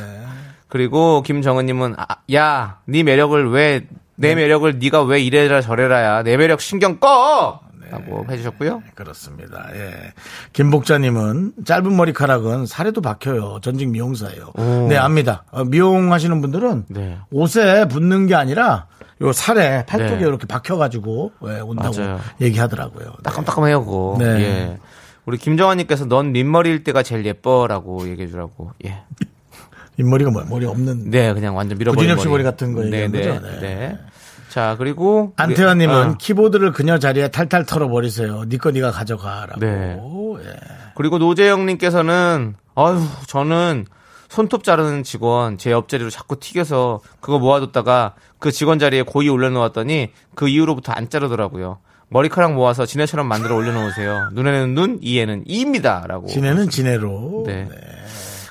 [0.69, 3.85] 그리고 김정은님은 아, 야, 네 매력을 왜
[4.21, 7.59] 내 매력을 네가 왜 이래라 저래라야 내 매력 신경 꺼.
[7.91, 8.81] 라고 해주셨고요.
[8.95, 9.67] 그렇습니다.
[9.73, 10.13] 예.
[10.53, 13.59] 김복자님은 짧은 머리카락은 살에도 박혀요.
[13.61, 14.53] 전직 미용사예요.
[14.87, 15.43] 네, 압니다.
[15.51, 17.17] 어, 미용하시는 분들은 네.
[17.31, 18.87] 옷에 붙는 게 아니라
[19.21, 20.21] 요 살에 팔뚝에 네.
[20.21, 22.19] 이렇게 박혀가지고 예, 온다고 맞아요.
[22.39, 23.05] 얘기하더라고요.
[23.05, 23.23] 네.
[23.23, 24.15] 따끔따끔해요, 그거.
[24.17, 24.25] 네.
[24.25, 24.77] 예.
[25.25, 28.71] 우리 김정환님께서 넌 민머리일 때가 제일 예뻐라고 얘기해 주라고.
[28.85, 29.03] 예.
[29.97, 30.45] 윗머리가 뭐야?
[30.49, 31.11] 머리 없는.
[31.11, 33.59] 네, 그냥 완전 밀어버린 고진혁 씨 머리 같은 거 네, 얘기하는 네, 거죠?
[33.61, 33.99] 네.
[34.51, 34.53] 네.
[34.53, 38.43] 자, 그리고 안태환님은 어, 키보드를 그녀 자리에 탈탈 털어버리세요.
[38.49, 39.59] 니거 니가 가져가라고.
[39.61, 39.97] 네.
[40.43, 40.55] 예.
[40.95, 43.85] 그리고 노재영님께서는 아유 저는
[44.27, 50.49] 손톱 자르는 직원 제 옆자리로 자꾸 튀겨서 그거 모아뒀다가 그 직원 자리에 고이 올려놓았더니 그
[50.49, 51.79] 이후로부터 안 자르더라고요.
[52.09, 54.31] 머리카락 모아서 지네처럼 만들어 올려놓으세요.
[54.33, 56.27] 눈에는 눈, 이에는 이입니다라고.
[56.27, 57.43] 지네는 지네로.
[57.47, 57.69] 네.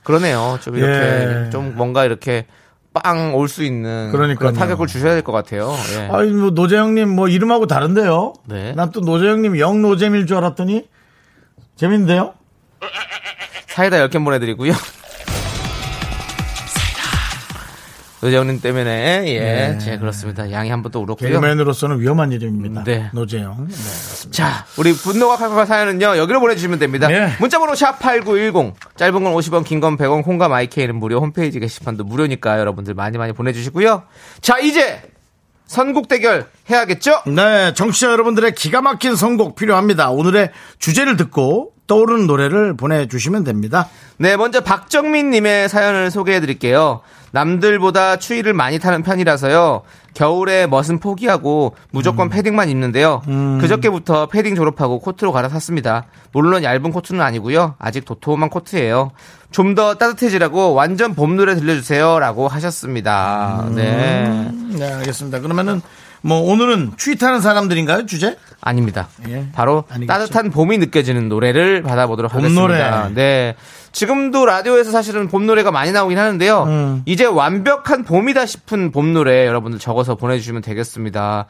[0.02, 0.58] 그러네요.
[0.62, 1.50] 좀 이렇게 예.
[1.50, 2.46] 좀 뭔가 이렇게
[2.92, 4.38] 빵 올 수 있는 그러니까요.
[4.38, 5.72] 그런 타격을 주셔야 될 것 같아요.
[5.94, 6.08] 예.
[6.12, 8.32] 아니, 뭐, 노재영님 뭐 이름하고 다른데요?
[8.46, 8.72] 네.
[8.72, 10.88] 난 또 노재영님 영 노잼일 줄 알았더니
[11.76, 12.34] 재밌는데요?
[13.68, 14.72] 사이다 10개 보내드리고요.
[18.22, 19.78] 노재영님 때문에 예, 네.
[19.78, 20.50] 제 그렇습니다.
[20.52, 21.28] 양이 한번 또 울었고요.
[21.28, 22.84] 개그맨으로서는 위험한 이름입니다.
[22.84, 23.08] 네.
[23.14, 23.66] 노재영.
[23.68, 24.30] 네, 그렇습니다.
[24.30, 27.08] 자, 우리 분노가 칼칼 사연은요, 여기로 보내주시면 됩니다.
[27.08, 27.32] 네.
[27.40, 32.58] 문자번호 샵 8910, 짧은 건 50원, 긴 건 100원, 콩과 마이케이는 무료, 홈페이지 게시판도 무료니까
[32.58, 34.02] 여러분들 많이 많이 보내주시고요.
[34.42, 35.00] 자, 이제
[35.66, 37.22] 선곡 대결 해야겠죠?
[37.28, 40.10] 네, 정치자 여러분들의 기가 막힌 선곡 필요합니다.
[40.10, 43.88] 오늘의 주제를 듣고 떠오르는 노래를 보내주시면 됩니다.
[44.18, 47.00] 네, 먼저 박정민님의 사연을 소개해 드릴게요.
[47.32, 49.82] 남들보다 추위를 많이 타는 편이라서요.
[50.14, 53.22] 겨울에 멋은 포기하고 무조건 패딩만 입는데요.
[53.60, 56.06] 그저께부터 패딩 졸업하고 코트로 갈아탔습니다.
[56.32, 57.76] 물론 얇은 코트는 아니고요.
[57.78, 59.12] 아직 도톰한 코트예요.
[59.52, 63.66] 좀 더 따뜻해지라고 완전 봄 노래 들려주세요라고 하셨습니다.
[63.74, 65.40] 네, 네, 알겠습니다.
[65.40, 65.80] 그러면은
[66.22, 68.36] 뭐 오늘은 추위 타는 사람들인가요, 주제?
[68.60, 69.08] 아닙니다.
[69.28, 69.46] 예.
[69.52, 70.06] 바로 아니겠죠.
[70.12, 72.62] 따뜻한 봄이 느껴지는 노래를 받아보도록 봄 하겠습니다.
[73.08, 73.14] 노래.
[73.14, 73.56] 네.
[73.92, 76.62] 지금도 라디오에서 사실은 봄 노래가 많이 나오긴 하는데요.
[76.64, 77.02] 음.
[77.06, 81.46] 이제 완벽한 봄이다 싶은 봄 노래 여러분들 적어서 보내주시면 되겠습니다.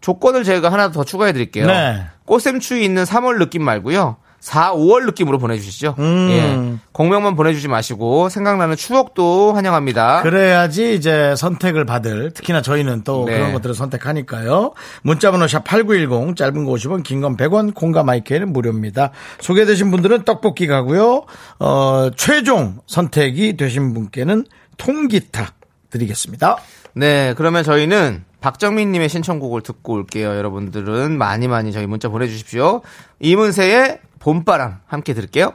[0.00, 1.66] 조건을 제가 하나 더 추가해 드릴게요.
[1.66, 2.06] 네.
[2.24, 4.16] 꽃샘추위 있는 3월 느낌 말고요.
[4.46, 5.96] 4, 5월 느낌으로 보내주시죠.
[5.98, 6.28] 음.
[6.30, 6.78] 예.
[6.92, 10.22] 공명만 보내주지 마시고 생각나는 추억도 환영합니다.
[10.22, 13.32] 그래야지 이제 선택을 받을 특히나 저희는 또 네.
[13.38, 14.72] 그런 것들을 선택하니까요.
[15.02, 19.10] 문자번호 샵 8910 짧은 거 50원 긴 건 100원 콩과 마이크는 무료입니다.
[19.40, 21.24] 소개되신 분들은 떡볶이 가고요.
[21.58, 24.44] 어, 최종 선택이 되신 분께는
[24.76, 25.54] 통기타
[25.90, 26.58] 드리겠습니다.
[26.94, 30.36] 네, 그러면 저희는 박정민님의 신청곡을 듣고 올게요.
[30.36, 32.80] 여러분들은 많이 많이 저희 문자 보내주십시오.
[33.18, 35.52] 이문세의 봄바람 함께 들을게요.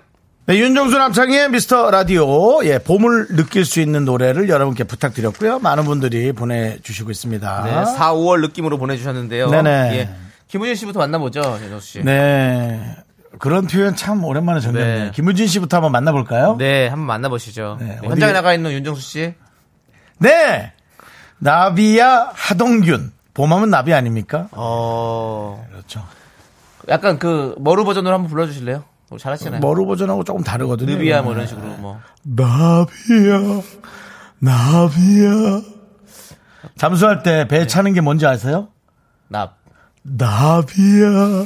[0.48, 2.66] 네, 윤정수 남창희의 미스터 라디오.
[2.66, 5.60] 예, 봄을 느낄 수 있는 노래를 여러분께 부탁드렸고요.
[5.60, 7.64] 많은 분들이 보내주시고 있습니다.
[7.64, 9.50] 네, 4, 5월 느낌으로 보내주셨는데요.
[9.50, 9.70] 네네.
[9.94, 10.10] 예.
[10.50, 12.04] 김우진 씨부터 만나보죠, 제노수 씨.
[12.04, 12.98] 네.
[13.40, 15.06] 그런 표현 참 오랜만에 전했네요.
[15.06, 15.12] 네.
[15.12, 16.58] 김우진 씨부터 한번 만나볼까요?
[16.58, 17.78] 네, 한번 만나보시죠.
[17.80, 19.34] 네, 네, 현장에 나가 있는 윤정수 씨.
[20.18, 20.74] 네!
[21.42, 23.12] 나비야 하동균.
[23.34, 24.48] 봄하면 나비 아닙니까?
[24.52, 26.04] 어, 그렇죠.
[26.90, 28.84] 약간 그 머루 버전으로 한번 불러주실래요?
[29.10, 29.60] 우리 잘하시잖아요.
[29.62, 30.92] 머루 버전하고 조금 다르거든요.
[30.94, 32.00] 느비야 뭐 이런 식으로 뭐.
[32.24, 33.62] 나비야,
[34.40, 35.62] 나비야.
[36.78, 38.68] 잠수할 때 배 차는 게 뭔지 아세요?
[39.28, 39.58] 납.
[40.04, 41.46] 나비야.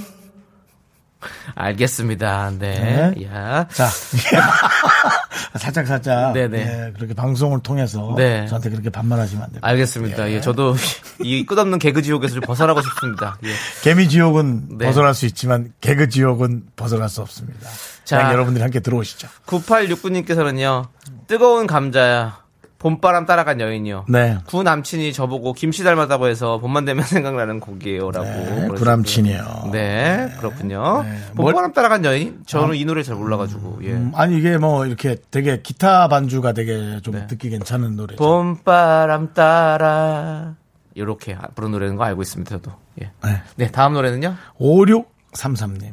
[1.56, 2.52] 알겠습니다.
[2.60, 3.14] 네.
[3.16, 3.26] 네.
[3.26, 3.68] 야.
[3.72, 3.88] 자,
[5.58, 6.34] 살짝 살짝.
[6.34, 6.60] 네네.
[6.60, 8.46] 예, 그렇게 방송을 통해서 네.
[8.48, 9.68] 저한테 그렇게 반말하시면 안 됩니다.
[9.68, 10.32] 알겠습니다.
[10.32, 10.76] 예, 저도
[11.22, 13.38] 이 끝없는 개그 지옥에서 좀 벗어나고 싶습니다.
[13.44, 13.50] 예.
[13.82, 14.86] 개미 지옥은 네.
[14.86, 17.70] 벗어날 수 있지만 개그 지옥은 벗어날 수 없습니다.
[18.04, 18.20] 자.
[18.20, 19.28] 자, 여러분들이 함께 들어오시죠.
[19.48, 20.88] 9869님께서는요,
[21.28, 22.44] 뜨거운 감자야,
[22.86, 24.06] 봄바람 따라간 여인이요.
[24.10, 24.38] 네.
[24.45, 28.12] 구 남친이 저보고 김씨 닮았다고 해서 봄만 되면 생각나는 곡이에요.
[28.12, 28.28] 라고.
[28.28, 28.76] 네, 그러시고요.
[28.76, 29.69] 구람친이요.
[29.71, 31.02] 네, 그렇군요.
[31.02, 31.17] 네.
[31.36, 32.43] 봄바람 따라간 여인?
[32.45, 33.89] 저는 이 노래 잘 몰라가지고, 예.
[33.93, 37.26] 음, 아니 이게 뭐 이렇게 되게 기타 반주가 되게 좀 네.
[37.26, 38.24] 듣기 괜찮은 노래죠.
[38.24, 40.54] 봄바람 따라.
[40.95, 42.71] 요렇게 부른 노래는 거 알고 있습니다, 저도.
[43.02, 43.10] 예.
[43.24, 43.41] 네.
[43.56, 44.36] 네, 다음 노래는요?
[44.60, 45.91] 5633님.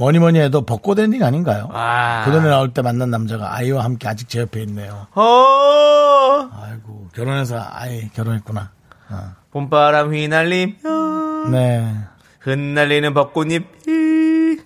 [0.00, 1.68] 뭐니 뭐니 해도 벚꽃 엔딩 아닌가요?
[1.74, 2.22] 아.
[2.24, 5.06] 그 노래 나올 때 만난 남자가 아이와 함께 아직 제 옆에 있네요.
[5.14, 8.70] 어, 아이고 결혼해서 아이 결혼했구나.
[9.10, 9.32] 어.
[9.50, 10.78] 봄바람 휘날리며
[11.50, 11.94] 네.
[12.38, 14.58] 흩날리는 벚꽃잎이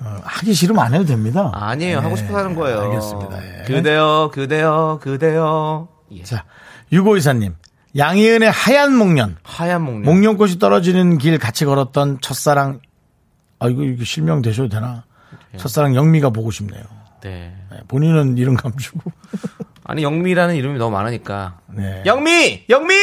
[0.00, 1.50] 어, 하기 싫으면 안 해도 됩니다.
[1.54, 1.98] 아니에요.
[1.98, 2.82] 하고 싶어서 하는 거예요.
[2.82, 3.42] 알겠습니다.
[3.42, 3.64] 예.
[3.64, 5.88] 그대여, 그대여, 그대여.
[6.12, 6.22] 예.
[6.22, 6.44] 자,
[6.92, 7.56] 유고이사님.
[7.96, 9.36] 양희은의 하얀 목련.
[9.42, 10.02] 하얀 목련.
[10.02, 12.80] 목련꽃이 떨어지는 길 같이 걸었던 첫사랑.
[13.58, 15.04] 아이고, 이거 실명 되셔도 되나?
[15.56, 16.82] 첫사랑 영미가 보고 싶네요.
[17.22, 17.54] 네.
[17.70, 19.10] 네, 본인은 이름 감추고.
[19.84, 21.58] 아니, 영미라는 이름이 너무 많으니까.
[21.68, 22.02] 네.
[22.04, 22.64] 영미!
[22.68, 22.94] 영미!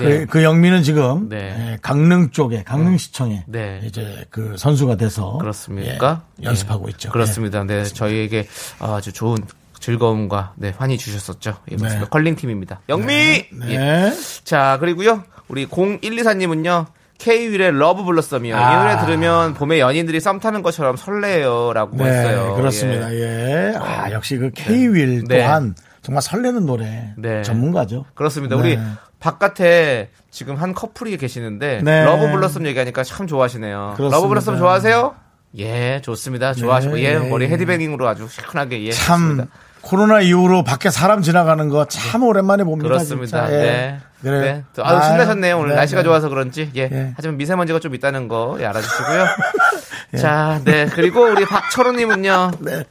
[0.00, 0.24] 그, 네.
[0.24, 1.72] 그 영미는 지금 네.
[1.72, 3.82] 예, 강릉 쪽에 강릉시청에 네.
[3.84, 6.22] 이제 그 선수가 돼서 그렇습니까?
[6.40, 6.92] 예, 연습하고 예.
[6.92, 7.10] 있죠.
[7.10, 7.64] 그렇습니다.
[7.64, 7.84] 네.
[7.84, 9.36] 저희에게 아주 좋은
[9.80, 11.56] 즐거움과 네, 환희 주셨었죠.
[11.70, 12.04] 예, 맞습니다.
[12.04, 12.06] 네.
[12.10, 12.80] 컬링 팀입니다.
[12.88, 13.12] 영미!
[13.12, 13.46] 예.
[13.68, 13.78] 예.
[13.78, 14.12] 네.
[14.44, 15.24] 자, 그리고요.
[15.48, 16.86] 우리 0124님은요.
[17.18, 18.54] K-윌의 Love Blossom이요.
[18.54, 18.82] 이 아.
[18.82, 22.54] 노래 들으면 봄에 연인들이 썸 타는 것처럼 설레요라고 네, 했어요.
[22.54, 23.12] 그렇습니다.
[23.12, 23.72] 예.
[23.72, 23.76] 예.
[23.76, 25.38] 아, 역시 그 K-윌 네.
[25.40, 27.42] 또한 정말 설레는 노래 네.
[27.42, 28.06] 전문가죠.
[28.14, 28.56] 그렇습니다.
[28.56, 28.62] 네.
[28.62, 28.78] 우리
[29.18, 32.04] 바깥에 지금 한 커플이 계시는데 네.
[32.04, 33.94] Love Blossom 얘기하니까 참 좋아하시네요.
[33.96, 34.16] 그렇습니다.
[34.16, 35.14] Love Blossom 좋아하세요?
[35.58, 36.54] 예, 좋습니다.
[36.54, 37.50] 좋아하시고 네, 예, 네, 머리 예.
[37.50, 38.92] 헤드뱅잉으로 아주 시원하게 예.
[38.92, 39.48] 참 좋습니다.
[39.82, 42.88] 코로나 이후로 밖에 사람 지나가는 거 참 오랜만에 봅니다.
[42.88, 43.46] 그렇습니다.
[43.46, 43.52] 진짜.
[43.54, 43.62] 예.
[43.62, 44.00] 네.
[44.22, 44.40] 그래요.
[44.42, 44.64] 네.
[44.74, 45.56] 또 아유, 신나셨네요.
[45.58, 46.04] 오늘 네, 날씨가 네.
[46.04, 46.70] 좋아서 그런지.
[46.76, 46.82] 예.
[46.82, 47.12] 예.
[47.16, 49.26] 하지만 미세먼지가 좀 있다는 거 예, 알아주시고요.
[50.18, 50.86] 자, 네.
[50.86, 52.50] 그리고 우리 박철호님은요.
[52.60, 52.84] 네.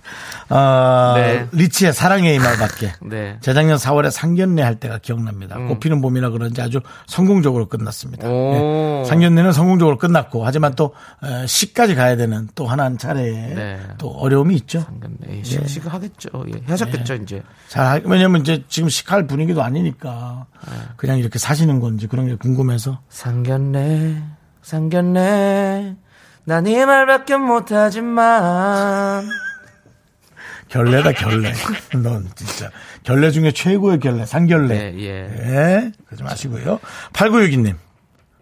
[0.49, 1.47] 어, 네.
[1.51, 2.93] 리치의 사랑의 이말밖에.
[3.05, 3.37] 네.
[3.41, 5.57] 재작년 4월에 상견례 할 때가 기억납니다.
[5.57, 8.27] 꽃피는 봄이라 그런지 아주 성공적으로 끝났습니다.
[8.27, 8.31] 음.
[8.33, 9.01] 오.
[9.05, 9.09] 예.
[9.09, 13.79] 상견례는 성공적으로 끝났고 하지만 또 어, 시까지 가야 되는 또 하나 차례에 네.
[13.97, 14.85] 또 어려움이 있죠.
[15.29, 16.29] 예, 시, 시가 하겠죠.
[16.53, 16.61] 예.
[16.67, 17.43] 하셨겠죠, 이제.
[17.67, 20.47] 잘 하- 왜냐면 이제 지금 시할 분위기도 아니니까
[20.97, 24.21] 그냥 이렇게 사시는 건지 그런 게 궁금해서 상견례,
[24.61, 25.95] 상견례.
[26.49, 29.23] 난 이 말밖에 못하지만.
[30.67, 31.53] 결례다 결례.
[32.01, 32.71] 넌 진짜
[33.03, 34.91] 결례 중에 최고의 결례 상결례.
[34.91, 35.29] 네, 예.
[35.29, 36.79] 예, 그러지 마시고요.
[37.13, 37.75] 8962님.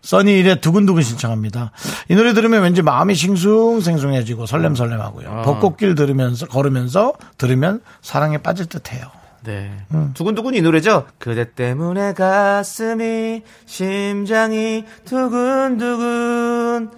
[0.03, 1.71] 써니일의 두근두근 신청합니다.
[2.07, 5.29] 이 노래 들으면 왠지 마음이 싱숭생숭해지고 설렘설렘하고요.
[5.29, 5.41] 아.
[5.41, 9.05] 벚꽃길 들으면서 걸으면서 들으면 사랑에 빠질 듯해요.
[9.43, 9.69] 네.
[9.93, 10.11] 음.
[10.13, 11.07] 두근두근 이 노래죠?
[11.19, 16.89] 그대 때문에 가슴이, 심장이 두근두근.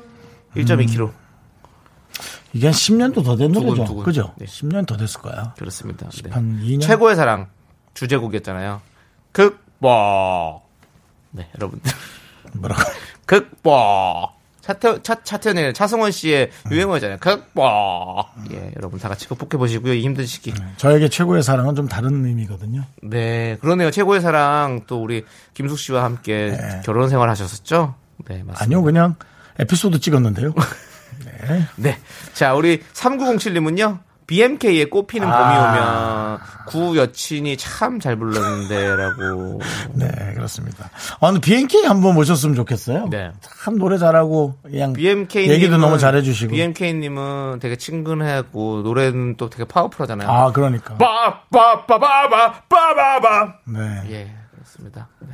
[0.55, 1.11] 1.2km.
[2.53, 3.75] 이게 한 10년도 더된 노래죠.
[3.75, 4.03] 두근두근.
[4.03, 4.33] 그죠?
[4.37, 4.45] 네.
[4.45, 5.53] 10년 더 됐을 거야.
[5.57, 6.09] 그렇습니다.
[6.23, 6.29] 네.
[6.31, 6.81] 한 2년.
[6.81, 7.47] 최고의 사랑.
[7.93, 8.81] 주제곡이었잖아요.
[9.31, 10.63] 극복.
[11.31, 11.91] 네, 여러분들.
[12.53, 12.81] 뭐라고?
[13.25, 14.39] 극복.
[14.61, 17.17] 차태, 차, 차태현의 차승원 씨의 유행어잖아요.
[17.19, 17.63] 극복.
[18.51, 19.93] 예, 여러분 다 같이 극복해 보시고요.
[19.93, 20.53] 이 힘든 시기.
[20.77, 22.83] 저에게 최고의 사랑은 좀 다른 의미거든요.
[23.01, 23.89] 네, 그러네요.
[23.89, 27.95] 최고의 사랑 또 우리 김숙 씨와 함께 결혼 생활 하셨었죠?
[28.27, 28.63] 네, 맞습니다.
[28.63, 29.15] 아니요, 그냥
[29.59, 30.53] 에피소드 찍었는데요.
[31.77, 31.97] 네.
[32.33, 33.99] 자, 우리 3907님은요.
[34.27, 36.37] BMK의 꽃피는 봄이 아.
[36.37, 39.59] 오면 구 여친이 참 잘 불렀는데라고.
[39.95, 40.91] 네, 그렇습니다.
[41.19, 43.07] 아, 근데 BNK 한번 모셨으면 좋겠어요.
[43.09, 43.31] 네.
[43.41, 46.51] 참 노래 잘하고 그냥 BMK 얘기도 너무 잘해 주시고.
[46.53, 50.29] BMK님은 되게 친근하고 노래는 또 되게 파워풀하잖아요.
[50.29, 50.95] 아, 그러니까.
[50.97, 53.53] 빠빠빠바바 빠바바.
[53.65, 53.79] 네.
[54.11, 55.07] 예, 그렇습니다.
[55.21, 55.29] 네.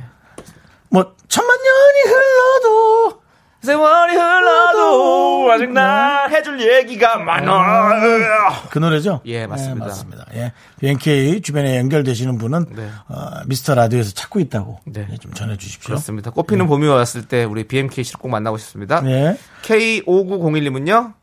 [0.88, 3.20] 뭐 천만 년이 흘러도
[3.66, 8.60] 세월이 흘러도 아직 나 해줄 얘기가 많아.
[8.70, 9.20] 그 노래죠?
[9.26, 9.84] 예, 맞습니다.
[9.84, 10.24] 네, 맞습니다.
[10.34, 10.52] 예.
[10.78, 12.88] BNK 주변에 연결되시는 분은 네.
[13.08, 15.08] 어, 미스터 라디오에서 찾고 있다고 네.
[15.10, 15.88] 예, 좀 전해 주십시오.
[15.88, 16.30] 그렇습니다.
[16.30, 19.00] 꽃피는 봄이 왔을 때 우리 BMK 씨를 꼭 만나고 싶습니다.
[19.00, 19.36] 네.
[19.62, 21.14] K5901님은요.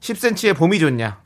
[0.00, 1.22] 10cm의 봄이 좋냐?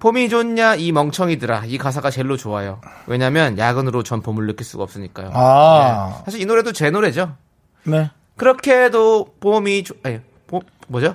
[0.00, 2.80] 봄이 좋냐 이 멍청이들아 이 가사가 제일로 좋아요.
[3.06, 5.30] 왜냐면 야근으로 전 봄을 느낄 수가 없으니까요.
[5.32, 6.16] 아.
[6.18, 6.24] 예.
[6.24, 7.36] 사실 이 노래도 제 노래죠.
[7.84, 8.10] 네.
[8.36, 11.14] 그렇게 해도 봄이 좋 아니 봄 뭐죠?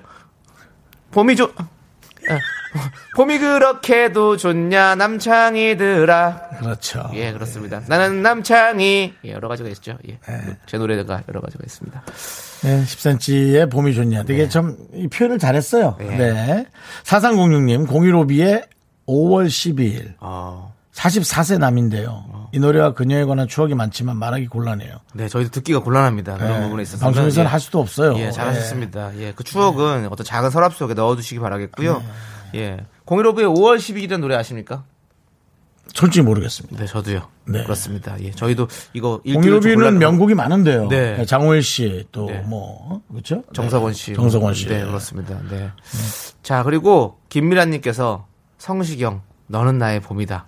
[1.12, 2.40] 봄이 좋 아,
[3.16, 7.10] 봄이 그렇게도 좋냐 남창이들아 그렇죠.
[7.14, 10.20] 예 그렇습니다 나는 남창이 예, 여러 가지가 있죠 예.
[10.66, 12.04] 제 노래가 여러 가지가 있습니다
[12.64, 14.24] 네, 10cm의 봄이 좋냐.
[14.24, 15.96] 되게 참, 이 표현을 잘했어요.
[16.00, 16.18] 네.
[16.18, 16.66] 네.
[17.04, 18.68] 4306님, 015B의
[19.08, 20.16] 5월 12일.
[20.20, 22.26] 어, 44세 남인데요.
[22.58, 24.98] 이 노래와 그녀에 관한 추억이 많지만 말하기 곤란해요.
[25.14, 26.62] 네 저희도 듣기가 곤란합니다 그런 네.
[26.64, 28.18] 부분에 있어서 방송에서는 할 수도 없어요.
[28.18, 32.04] 예 잘하셨습니다 예 그 추억은 어떤 작은 서랍 속에 넣어두시기 바라겠고요
[32.54, 32.60] 네.
[32.60, 34.84] 예 015부의 5월 12일이라는 노래 아십니까?
[35.94, 36.78] 솔직히 모르겠습니다.
[36.80, 37.62] 네 저도요 네.
[37.64, 40.88] 그렇습니다 예 저희도 이거 읽기로 좀 015B는 곤란한 명곡이 많은데요.
[40.90, 41.26] 네.
[41.26, 42.40] 장호일 씨, 또 네.
[42.42, 43.44] 뭐, 그렇죠?
[43.54, 44.16] 정석원 씨.
[44.16, 44.68] 정석원 씨.
[44.68, 45.40] 네, 그렇습니다.
[45.50, 45.70] 네.
[46.42, 48.26] 자, 그리고 김미란님께서
[48.58, 50.46] 성시경, 너는 나의 봄이다.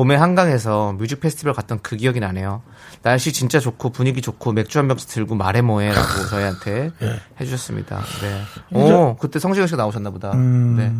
[0.00, 2.62] 봄에 한강에서 뮤직 페스티벌 갔던 그 기억이 나네요.
[3.02, 7.20] 날씨 진짜 좋고 분위기 좋고 맥주 한 병씩 들고 말해 뭐해라고 저희한테 예.
[7.38, 8.00] 해주셨습니다.
[8.22, 8.42] 네.
[8.78, 10.32] 오, 그때 성시경 씨가 나오셨나 보다.
[10.32, 10.76] 음.
[10.78, 10.90] 네.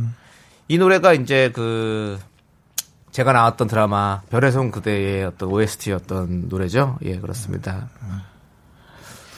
[0.68, 2.18] 이 노래가 이제 그
[3.10, 6.98] 제가 나왔던 드라마 별의 손 그대의 어떤 OST였던 노래죠.
[7.02, 7.88] 예, 그렇습니다.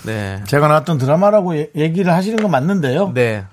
[0.04, 0.42] 네.
[0.48, 3.12] 제가 나왔던 드라마라고 예- 얘기를 하시는 건 맞는데요.
[3.14, 3.44] 네.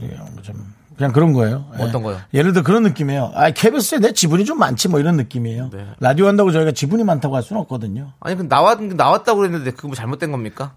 [0.00, 1.66] 예, 뭐좀 그냥 그런 거예요.
[1.78, 1.82] 예.
[1.82, 2.18] 어떤 거요?
[2.34, 3.32] 예를 들어 그런 느낌이에요.
[3.34, 5.70] 아, KBS에 내 지분이 좀 많지 뭐 이런 느낌이에요.
[5.72, 5.86] 네.
[6.00, 8.12] 라디오 한다고 저희가 지분이 많다고 할 수는 없거든요.
[8.20, 10.74] 아니 그 나왔 나왔다고 그랬는데 그거 뭐 잘못된 겁니까?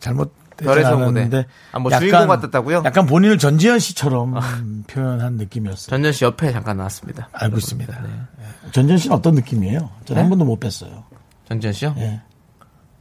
[0.00, 0.34] 잘못
[0.66, 1.46] 않았는데 무대.
[1.72, 2.82] 아, 뭐 주인공 같았다고요?
[2.84, 5.90] 약간 본인을 전지현 씨처럼 음, 표현한 느낌이었어요.
[5.90, 7.28] 전전 씨 옆에 잠깐 나왔습니다.
[7.32, 8.02] 알고 있습니다.
[8.04, 8.70] 예.
[8.70, 9.90] 전지현 씨는 어떤 느낌이에요?
[10.04, 10.20] 저는 네?
[10.20, 11.04] 한 번도 못 뵀어요.
[11.48, 11.94] 전전 씨요?
[11.98, 12.20] 예.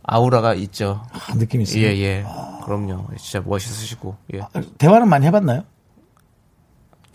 [0.03, 1.05] 아우라가 있죠.
[1.11, 1.83] 아, 느낌이 있어요.
[1.83, 2.25] 예, 예.
[2.65, 3.07] 그럼요.
[3.17, 4.17] 진짜 멋있으시고.
[4.33, 4.41] 예.
[4.77, 5.63] 대화는 많이 해봤나요?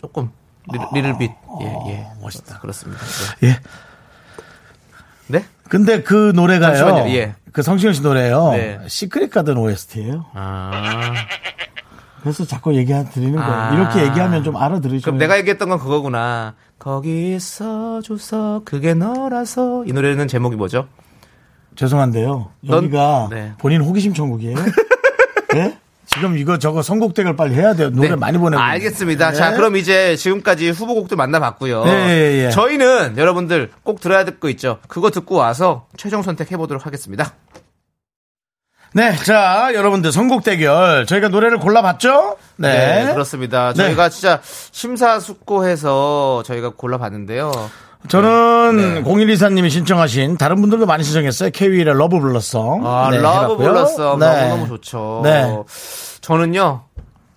[0.07, 0.31] 조금
[0.73, 1.31] 리를, 리를 빛.
[1.63, 2.07] 예, 예.
[2.23, 2.59] 멋있다.
[2.61, 3.03] 그렇습니다.
[3.43, 3.49] 예.
[5.29, 5.41] 네?
[5.41, 5.45] 네?
[5.69, 6.77] 근데 그 노래가요.
[6.77, 7.35] 잠시만요, 예.
[7.53, 8.51] 그 성시경 씨 노래요.
[8.53, 8.79] 네.
[8.87, 10.27] 시크릿 가든 OST예요.
[10.35, 11.15] 아.
[12.23, 13.53] 그래서 자꾸 얘기 드리는 거예요.
[13.53, 13.75] 아.
[13.75, 15.05] 이렇게 얘기하면 좀 알아들으시죠.
[15.07, 16.55] 그럼 내가 얘기했던 건 그거구나.
[16.79, 20.87] 거기 있어줘서 그게 너라서 이 노래는 제목이 뭐죠?
[21.77, 22.51] 죄송한데요.
[22.63, 23.53] 넌- 여기가 네.
[23.59, 24.57] 본인 호기심 천국이에요.
[25.55, 25.79] 네?
[26.17, 27.91] 지금 이거 저거 선곡대를 빨리 해야 돼요.
[27.91, 28.17] 노래 네.
[28.17, 28.61] 많이 보내고.
[28.63, 29.31] 알겠습니다.
[29.31, 29.37] 네.
[29.37, 31.85] 자, 그럼 이제 지금까지 후보곡들 만나봤고요.
[31.85, 32.51] 네, 예, 예.
[32.51, 34.79] 저희는 여러분들 꼭 들어야 될 거 있죠.
[34.89, 37.33] 그거 듣고 와서 최종 선택해 보도록 하겠습니다.
[38.93, 41.05] 네, 자, 여러분들 선곡 대결.
[41.07, 42.37] 저희가 노래를 골라봤죠?
[42.57, 43.13] 네, 네.
[43.13, 43.73] 그렇습니다.
[43.75, 43.85] 네.
[43.85, 47.53] 저희가 진짜 심사숙고해서 저희가 골라봤는데요.
[48.09, 49.03] 저는 네.
[49.03, 51.51] 0124님이 신청하신 다른 분들도 많이 신청했어요.
[51.51, 52.87] 케이윌의 Love Blossom.
[52.87, 53.57] 아, 네, Love.
[53.57, 54.17] 불렀어.
[54.19, 54.49] 네.
[54.49, 55.21] 너무너무 좋죠.
[55.25, 55.57] 네.
[56.21, 56.83] 저는요,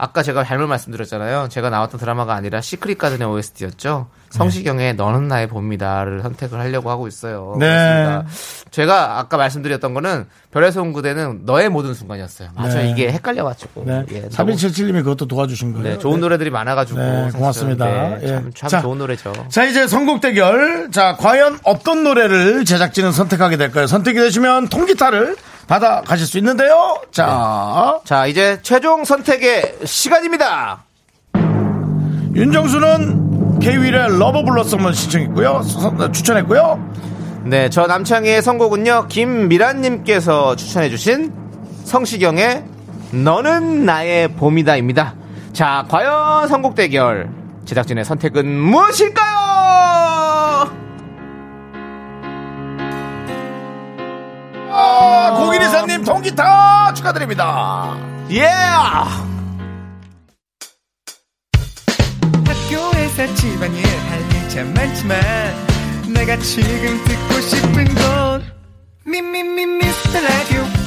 [0.01, 1.49] 아까 제가 잘못 말씀드렸잖아요.
[1.49, 4.07] 제가 나왔던 드라마가 아니라 시크릿 가든의 OST였죠.
[4.29, 7.57] 성시경의 너는 나의 봄이다를 선택을 하려고 하고 있어요.
[7.59, 7.65] 네.
[8.05, 8.25] 그렇습니다.
[8.71, 12.49] 제가 아까 말씀드렸던 거는 별에서 온 그대는 너의 모든 순간이었어요.
[12.55, 12.75] 맞아요.
[12.75, 12.89] 네.
[12.91, 13.83] 이게 헷갈려가지고.
[13.85, 14.05] 네.
[14.11, 15.89] 예, 너무- 3177님이 그것도 도와주신 거예요.
[15.89, 16.97] 네, 좋은 노래들이 많아가지고.
[16.97, 17.29] 네.
[17.35, 17.85] 고맙습니다.
[17.85, 18.49] 네, 참, 예.
[18.55, 18.81] 참 자.
[18.81, 19.33] 좋은 노래죠.
[19.49, 20.91] 자, 이제 선곡 대결.
[20.91, 23.85] 자, 과연 어떤 노래를 제작진은 선택하게 될까요?
[23.85, 25.35] 선택이 되시면 통기타를
[25.69, 26.99] 받아 가실 수 있는데요.
[27.11, 30.83] 자, 자, 이제 최종 선택의 시간입니다.
[32.35, 35.61] 윤정수는 케이윌의 Love Blossom을 신청했고요.
[35.61, 36.89] 선- 추천했고요.
[37.43, 41.31] 네, 저 남창희의 선곡은요, 김미란님께서 추천해주신
[41.83, 42.63] 성시경의
[43.11, 45.13] 너는 나의 봄이다입니다.
[45.53, 47.29] 자, 과연 선곡 대결.
[47.65, 49.37] 제작진의 선택은 무엇일까요?
[54.71, 57.97] 아, 고기리사님 통기타 축하드립니다.
[58.31, 58.43] 예!
[62.45, 65.19] 학교에서 집안일 할일참 많지만
[66.13, 68.43] 내가 지금 듣고 싶은 건
[69.05, 70.78] 미미미 미스터 라디오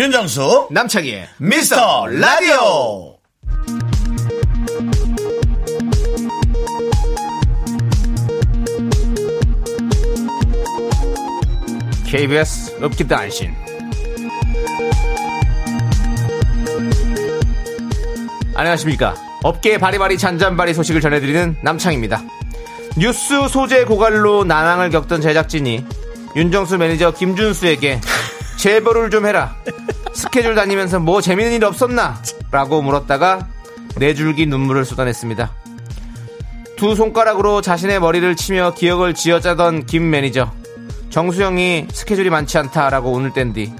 [0.00, 3.18] 윤정수, 남창희의 미스터 라디오.
[12.06, 13.54] KBS 업기다 안신.
[18.54, 19.14] 안녕하십니까.
[19.42, 22.22] 업계의 바리바리 잔잔바리 소식을 전해드리는 남창입니다.
[22.96, 25.84] 뉴스 소재 고갈로 난항을 겪던 제작진이
[26.36, 28.00] 윤정수 매니저 김준수에게
[28.60, 29.56] 제보를 좀 해라.
[30.12, 32.20] 스케줄 다니면서 뭐 재밌는 일 없었나?
[32.50, 33.48] 라고 물었다가
[33.96, 35.50] 네 줄기 눈물을 쏟아냈습니다.
[36.76, 40.50] 두 손가락으로 자신의 머리를 치며 기억을 쥐어짜던 김 매니저.
[41.10, 43.72] 정수 형이 스케줄이 많지 않다라고 운을 뗀 뒤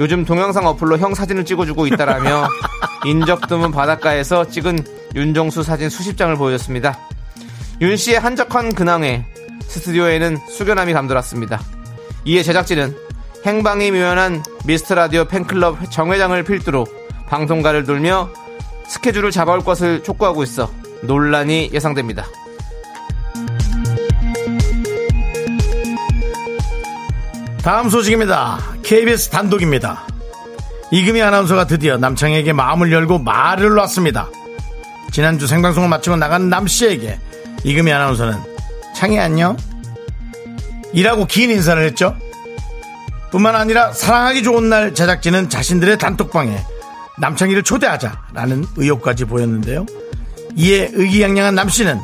[0.00, 2.48] 요즘 동영상 어플로 형 사진을 찍어주고 있다라며
[3.06, 6.98] 인적 드문 바닷가에서 찍은 윤정수 사진 수십 장을 보여줬습니다.
[7.80, 9.24] 윤 씨의 한적한 근황에
[9.62, 11.60] 스튜디오에는 숙연함이 감돌았습니다.
[12.24, 12.96] 이에 제작진은
[13.44, 16.86] 행방이 묘연한 미스터 라디오 팬클럽 정회장을 필두로
[17.26, 18.30] 방송가를 돌며
[18.86, 20.70] 스케줄을 잡아올 것을 촉구하고 있어
[21.02, 22.24] 논란이 예상됩니다.
[27.62, 28.58] 다음 소식입니다.
[28.82, 30.06] KBS 단독입니다.
[30.92, 34.28] 이금희 아나운서가 드디어 남창에게 마음을 열고 말을 놨습니다.
[35.10, 37.18] 지난주 생방송을 마치고 나간 남 씨에게
[37.64, 38.38] 이금희 아나운서는
[38.94, 39.56] 창이 안녕?
[40.92, 42.16] 이라고 긴 인사를 했죠.
[43.32, 46.64] 뿐만 아니라 사랑하기 좋은 날 제작진은 자신들의 단톡방에
[47.18, 49.86] 남창희를 초대하자라는 의혹까지 보였는데요.
[50.54, 51.98] 이에 의기양양한 남 씨는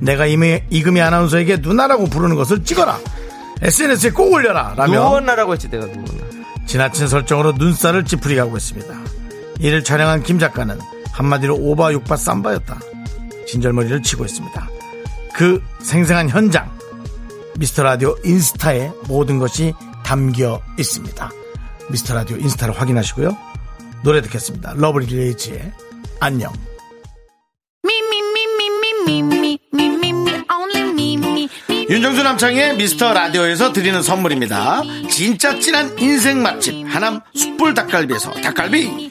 [0.00, 2.98] 내가 이미 이금희 아나운서에게 누나라고 부르는 것을 찍어라.
[3.62, 4.74] SNS에 꼭 올려라.
[4.76, 6.26] 라며 누워나라고 했지 내가 누워나.
[6.66, 8.94] 지나친 설정으로 눈살을 찌푸리게 하고 있습니다.
[9.60, 10.78] 이를 촬영한 김 작가는
[11.10, 12.78] 한마디로 오바 육바 쌈바였다.
[13.46, 14.68] 진절머리를 치고 있습니다.
[15.34, 16.70] 그 생생한 현장
[17.58, 19.72] 미스터 라디오 인스타에 모든 것이
[20.06, 21.30] 담겨 있습니다.
[21.90, 23.36] 미스터 라디오 인스타를 확인하시고요.
[24.04, 24.74] 노래 듣겠습니다.
[24.76, 25.72] 러블리즈의
[26.20, 26.52] 안녕.
[31.90, 34.82] 윤정수 남창희의 미스터 라디오에서 드리는 선물입니다.
[35.10, 39.10] 진짜 찐한 인생 맛집 하남 숯불 닭갈비에서 닭갈비.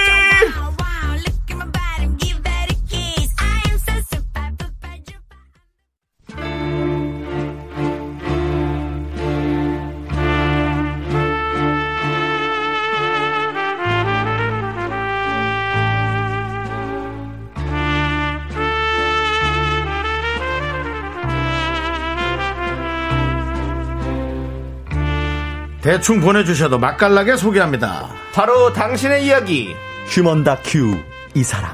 [25.81, 29.75] 대충 보내주셔도 맛깔나게 소개합니다 바로 당신의 이야기
[30.07, 30.97] 휴먼 다큐
[31.33, 31.73] 이 사람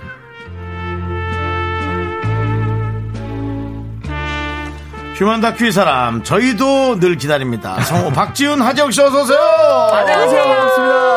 [5.15, 11.07] 휴먼 다큐 이 사람 저희도 늘 기다립니다 성우 박지훈 하재욱 씨 어서 오세요 안녕하세요 반갑습니다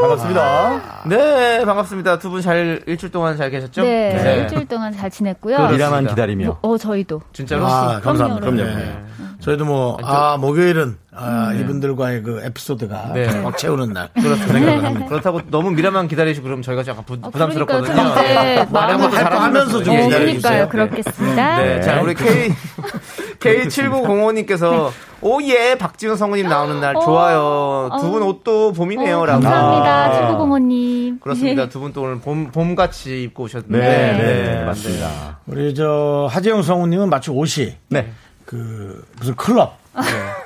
[0.00, 0.82] 반갑습니다.
[1.06, 3.82] 네 반갑습니다 두 분 잘 일주일 동안 잘 계셨죠?
[3.82, 5.56] 네, 일주일 동안 잘 지냈고요.
[5.56, 5.86] 그렇습니다.
[5.88, 7.20] 미라만 기다리며 뭐, 어, 저희도.
[7.32, 8.48] 진짜로 아, 감사합니다.
[8.48, 8.72] 그럼요, 네.
[8.74, 9.37] 그럼요.
[9.48, 13.42] 저희도 뭐, 아, 목요일은, 아, 이분들과의 그 에피소드가 네.
[13.42, 14.10] 꽉 채우는 날.
[14.14, 15.06] 그렇다 생각을 합니다.
[15.06, 17.94] 그렇다고 너무 미라만 기다리시고 그럼 저희가 약간 부, 어, 부담스럽거든요.
[17.96, 20.68] 것도 마음을 할거 하면서 좀 어, 기다려주세요.
[20.68, 20.68] 그러니까요.
[20.68, 21.56] 그렇겠습니다.
[21.58, 22.50] 네, 자, 우리 K,
[23.40, 24.90] K7905님께서,
[25.22, 27.88] 오, 예, 박지훈 성우님 나오는 날, 어, 좋아요.
[28.00, 28.26] 두분 어.
[28.26, 29.20] 옷도 봄이네요.
[29.20, 29.40] 어, 라고.
[29.42, 30.04] 감사합니다.
[30.04, 30.12] 아.
[30.18, 31.20] 칠구공원님.
[31.20, 31.68] 그렇습니다.
[31.70, 33.78] 두 분 또 오늘 봄, 봄같이 입고 오셨는데.
[33.78, 35.38] 네, 네, 네, 맞습니다.
[35.46, 38.12] 우리 저, 하재영 성우님은 마치 옷이, 네.
[38.48, 39.76] 그, 무슨 클럽.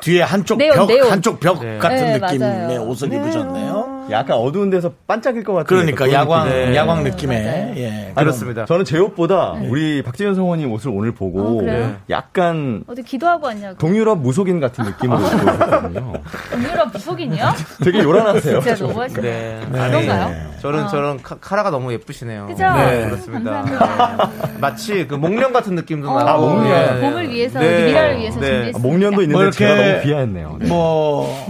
[0.01, 1.09] 뒤에 한쪽 벽, 네온.
[1.13, 1.79] 한쪽 벽 네.
[1.79, 2.83] 같은 네, 느낌의 맞아요.
[2.89, 4.02] 옷을 입으셨네요.
[4.11, 6.73] 약간 어두운 데서 반짝일 것 같은 그러니까 야광, 느낌.
[6.73, 6.77] 네.
[6.77, 7.73] 야광 느낌의.
[7.77, 8.13] 예.
[8.17, 8.65] 그렇습니다.
[8.67, 11.97] 저는 제 옷보다 우리 박지현 성우님 옷을 오늘 어, 보고 그래요?
[12.11, 13.79] 약간 어디 기도하고 왔냐고.
[13.79, 16.13] 동유럽 무속인 같은 느낌으로 입고 있거든요.
[16.51, 17.45] 동유럽 무속인이요?
[17.85, 18.61] 되게 요란하세요.
[18.61, 19.21] 진짜 너무하시네.
[19.23, 19.61] 네.
[19.71, 20.53] 그런가요?
[20.61, 20.89] 저는, 어.
[20.89, 22.47] 저런 카, 카라가 너무 예쁘시네요.
[22.47, 22.65] 그죠?
[22.75, 23.05] 네.
[23.07, 23.63] 그렇습니다.
[23.65, 24.59] 네.
[24.61, 26.31] 마치 그 목련 같은 느낌도 어, 나고.
[26.51, 26.97] 아, 목련.
[26.97, 27.01] 예.
[27.01, 27.87] 봄을 위해서, 네.
[27.87, 28.47] 미라를 위해서 네.
[28.47, 28.79] 준비했습니다.
[28.79, 30.57] 아, 목련도 있는데 뭐 이렇게 제가 너무 비하했네요.
[30.61, 30.69] 네.
[30.69, 31.47] 뭐,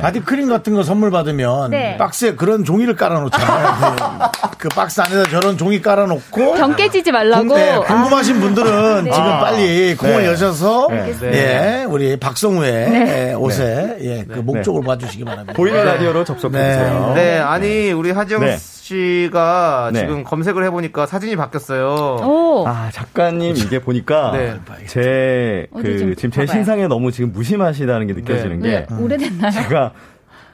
[0.00, 1.96] 바디 크림 같은 거 선물 받으면 네.
[1.96, 3.96] 박스에 그런 종이를 깔아놓잖아요.
[4.50, 7.48] 그, 그 박스 안에다 저런 종이 깔아놓고 병 깨지지 말라고.
[7.48, 9.10] 궁, 네, 궁금하신 분들은 네.
[9.10, 10.26] 지금 빨리 콩을 네.
[10.28, 11.12] 여셔서 네.
[11.32, 13.28] 예, 우리 박성우의 네.
[13.30, 15.52] 예, 옷에 예, 그 목 쪽을 봐주시기 바랍니다.
[15.54, 17.12] 보이는 라디오로 접속해주세요.
[17.14, 18.56] 네, 아니, 우리 하지영 네.
[18.56, 20.00] 씨가 네.
[20.00, 22.16] 지금 검색을 해보니까 사진이 바뀌었어요.
[22.24, 22.64] 오.
[22.66, 24.58] 아 작가님 이게 보니까 네.
[24.86, 26.46] 제 어디 그좀 지금 제 봐봐요.
[26.46, 29.50] 신상에 너무 지금 무심하시다는 게 느껴지는 네, 게 오래됐나요?
[29.52, 29.92] 제가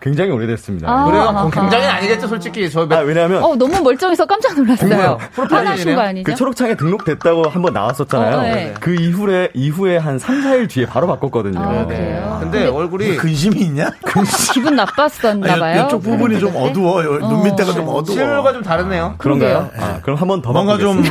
[0.04, 0.86] 굉장히 오래됐습니다.
[0.86, 1.06] 아.
[1.06, 1.22] 그래요?
[1.22, 1.48] 아하.
[1.50, 2.68] 굉장히 아니겠죠, 솔직히.
[2.68, 5.18] 저 아, 몇, 왜냐하면 어, 너무 멀쩡해서 깜짝 놀랐어요.
[5.34, 6.24] 화나신 거 아니죠?
[6.30, 8.36] 그 초록창에 등록됐다고 한번 나왔었잖아요.
[8.36, 8.74] 어, 네.
[8.78, 11.58] 그 이후에 이후에 한 3, 4일 뒤에 바로 바꿨거든요.
[11.58, 11.96] 아, 네.
[11.96, 12.36] 그래요?
[12.42, 13.90] 근데 얼굴이 근심이 있냐?
[14.52, 15.82] 기분 나빴었나 봐요.
[15.82, 17.20] 아, 이쪽 부분이 좀 어두워요.
[17.20, 18.02] 눈 밑에가 좀 어두워.
[18.14, 19.14] 실물과 좀 다르네요.
[19.16, 19.70] 그런가요?
[19.80, 21.02] 아, 그럼 한 번 더 뭔가 좀.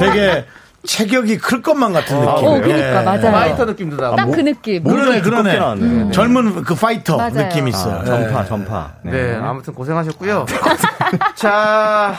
[0.00, 0.46] 되게
[0.84, 2.28] 체격이 클 것만 같은 느낌.
[2.28, 3.30] 어, 그러니까, 맞아요.
[3.30, 4.16] 파이터 느낌도 나고.
[4.16, 4.82] 딱그 느낌.
[4.82, 5.58] 그러네, 그러네.
[5.58, 6.10] 나왔네요.
[6.10, 7.30] 젊은 그 파이터 맞아요.
[7.34, 8.00] 느낌이 있어요.
[8.00, 8.48] 아, 전파, 예.
[8.48, 8.92] 전파.
[9.02, 10.46] 네, 아무튼 고생하셨고요.
[11.36, 12.14] 자,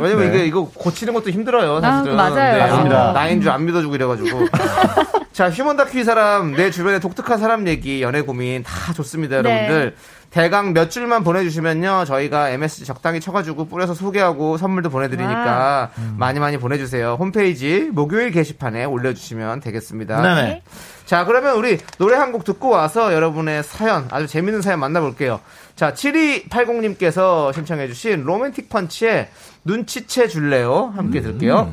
[0.00, 2.18] 왜냐면 이게 이거 고치는 것도 힘들어요, 사실은.
[2.20, 2.58] 아, 맞아요.
[2.58, 3.12] 맞습니다.
[3.12, 4.48] 나인 줄 안 믿어주고 이래가지고.
[5.32, 9.48] 자, 휴먼 다큐 이 사람, 내 주변에 독특한 사람 얘기, 연애 고민 다 좋습니다, 네.
[9.50, 9.96] 여러분들.
[10.34, 17.16] 대강 몇 줄만 보내주시면요, 저희가 MSG 적당히 쳐가지고 뿌려서 소개하고 선물도 보내드리니까 많이 많이 보내주세요.
[17.20, 20.20] 홈페이지 목요일 게시판에 올려주시면 되겠습니다.
[20.20, 20.62] 네네.
[21.06, 25.38] 자, 그러면 우리 노래 한 곡 듣고 와서 여러분의 사연, 아주 재밌는 사연 만나볼게요.
[25.76, 29.28] 자, 7280님께서 신청해주신 로맨틱 펀치의
[29.64, 30.92] 눈치채 줄래요?
[30.96, 31.72] 함께 들을게요.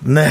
[0.00, 0.28] 네.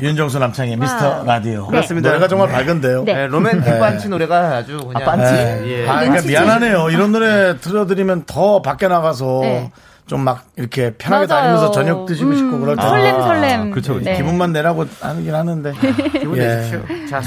[0.00, 1.66] 윤정수 남창희의 미스터 라디오.
[1.66, 2.10] 그렇습니다.
[2.10, 3.04] 노래가 정말 밝은데요.
[3.04, 3.14] 네.
[3.14, 5.04] 네, 로맨틱 펀치 노래가 아주 그냥.
[5.04, 5.34] 빤치?
[5.70, 5.88] 예.
[5.88, 6.90] 아, 그러니까 미안하네요.
[6.90, 9.70] 이런 노래 들려드리면 더 밖에 나가서 네.
[10.06, 11.42] 좀 막 이렇게 편하게 맞아요.
[11.42, 13.70] 다니면서 저녁 드시고 싶고 그럴 때 설렘 설렘.
[13.72, 13.98] 그렇죠.
[14.00, 14.16] 네.
[14.16, 15.72] 기분만 내라고 하긴 하는데.
[16.12, 16.46] 기분 예.
[16.46, 16.82] 내십시오.
[17.08, 17.20] 자,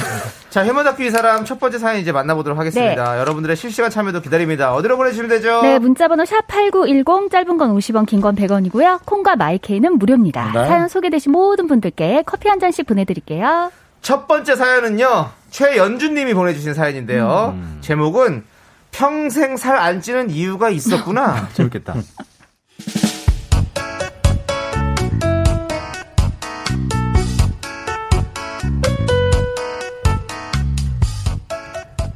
[0.50, 3.20] 자, 휴먼 다큐 이 사람 첫 번째 사연 이제 만나보도록 하겠습니다.
[3.20, 4.74] 여러분들의 실시간 참여도 기다립니다.
[4.74, 5.62] 어디로 보내주시면 되죠?
[5.62, 9.02] 네, 문자번호 샵 8910, 짧은 건 50원, 긴 건 100원이고요.
[9.06, 10.52] 콩과 마이케이는 무료입니다.
[10.54, 10.66] 네.
[10.66, 13.72] 사연 소개되신 모든 분들께 커피 한 잔씩 보내드릴게요.
[14.02, 17.58] 첫 번째 사연은요, 최연주님이 보내주신 사연인데요.
[17.82, 18.44] 제목은
[18.92, 21.50] 평생 살 안 찌는 이유가 있었구나.
[21.54, 21.96] 재밌겠다.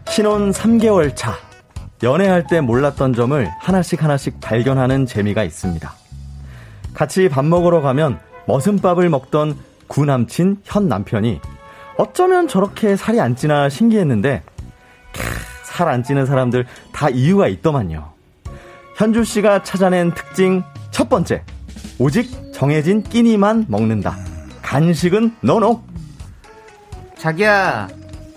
[0.10, 1.36] 신혼 3개월 차.
[2.04, 5.92] 연애할 때 몰랐던 점을 하나씩 하나씩 발견하는 재미가 있습니다.
[6.94, 9.58] 같이 밥 먹으러 가면 머슴밥을 먹던
[9.88, 11.40] 구남친 현 남편이
[11.98, 14.44] 어쩌면 저렇게 살이 안 찌나 신기했는데
[15.64, 18.13] 살 안 찌는 사람들 다 이유가 있더만요.
[18.96, 21.44] 현주 씨가 찾아낸 특징 첫 번째.
[22.00, 24.18] 오직 정해진 끼니만 먹는다.
[24.62, 25.84] 간식은 노노.
[27.18, 27.88] 자기야,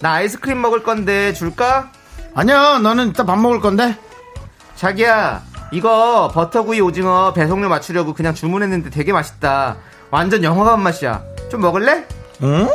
[0.01, 1.91] 나 아이스크림 먹을 건데 줄까?
[2.35, 3.97] 아니야, 너는 이따 밥 먹을 건데?
[4.77, 5.43] 자기야,
[5.73, 9.77] 이거 버터구이 오징어 배송료 맞추려고 그냥 주문했는데 되게 맛있다.
[10.11, 11.23] 완전 영화관 맛이야.
[11.51, 12.05] 좀 먹을래?
[12.43, 12.69] 응?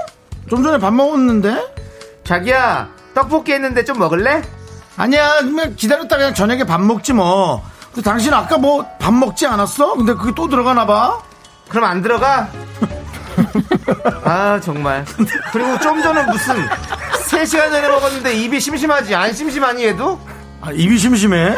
[0.49, 1.73] 좀 전에 밥 먹었는데?
[2.23, 4.41] 자기야, 떡볶이 했는데 좀 먹을래?
[4.97, 5.39] 아니야,
[5.75, 7.63] 기다렸다 그냥 저녁에 밥 먹지 뭐.
[7.93, 9.95] 근데 당신 아까 뭐 밥 먹지 않았어?
[9.95, 11.19] 근데 그게 또 들어가나 봐?
[11.69, 12.47] 그럼 안 들어가?
[14.23, 15.05] 아, 정말.
[15.51, 16.55] 그리고 좀 전에 무슨
[17.27, 19.15] 3 시간 전에 먹었는데 입이 심심하지?
[19.15, 20.19] 안 심심하니, 얘도?
[20.61, 21.55] 아, 입이 심심해?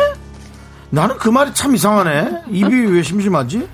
[0.90, 2.44] 나는 그 말이 참 이상하네.
[2.50, 3.68] 입이 왜 심심하지?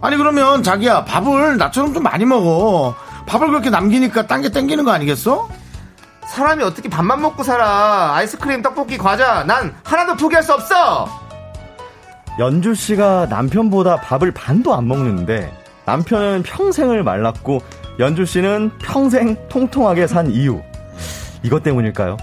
[0.00, 2.94] 아니, 그러면 자기야, 밥을 나처럼 좀 많이 먹어.
[3.26, 5.48] 밥을 그렇게 남기니까 딴 게 땡기는 거 아니겠어?
[6.32, 8.14] 사람이 어떻게 밥만 먹고 살아?
[8.14, 9.44] 아이스크림, 떡볶이, 과자.
[9.44, 11.06] 난 하나도 포기할 수 없어!
[12.38, 15.54] 연주 씨가 남편보다 밥을 반도 안 먹는데
[15.84, 17.60] 남편은 평생을 말랐고
[17.98, 20.62] 연주 씨는 평생 통통하게 산 이유.
[21.42, 22.16] 이것 때문일까요?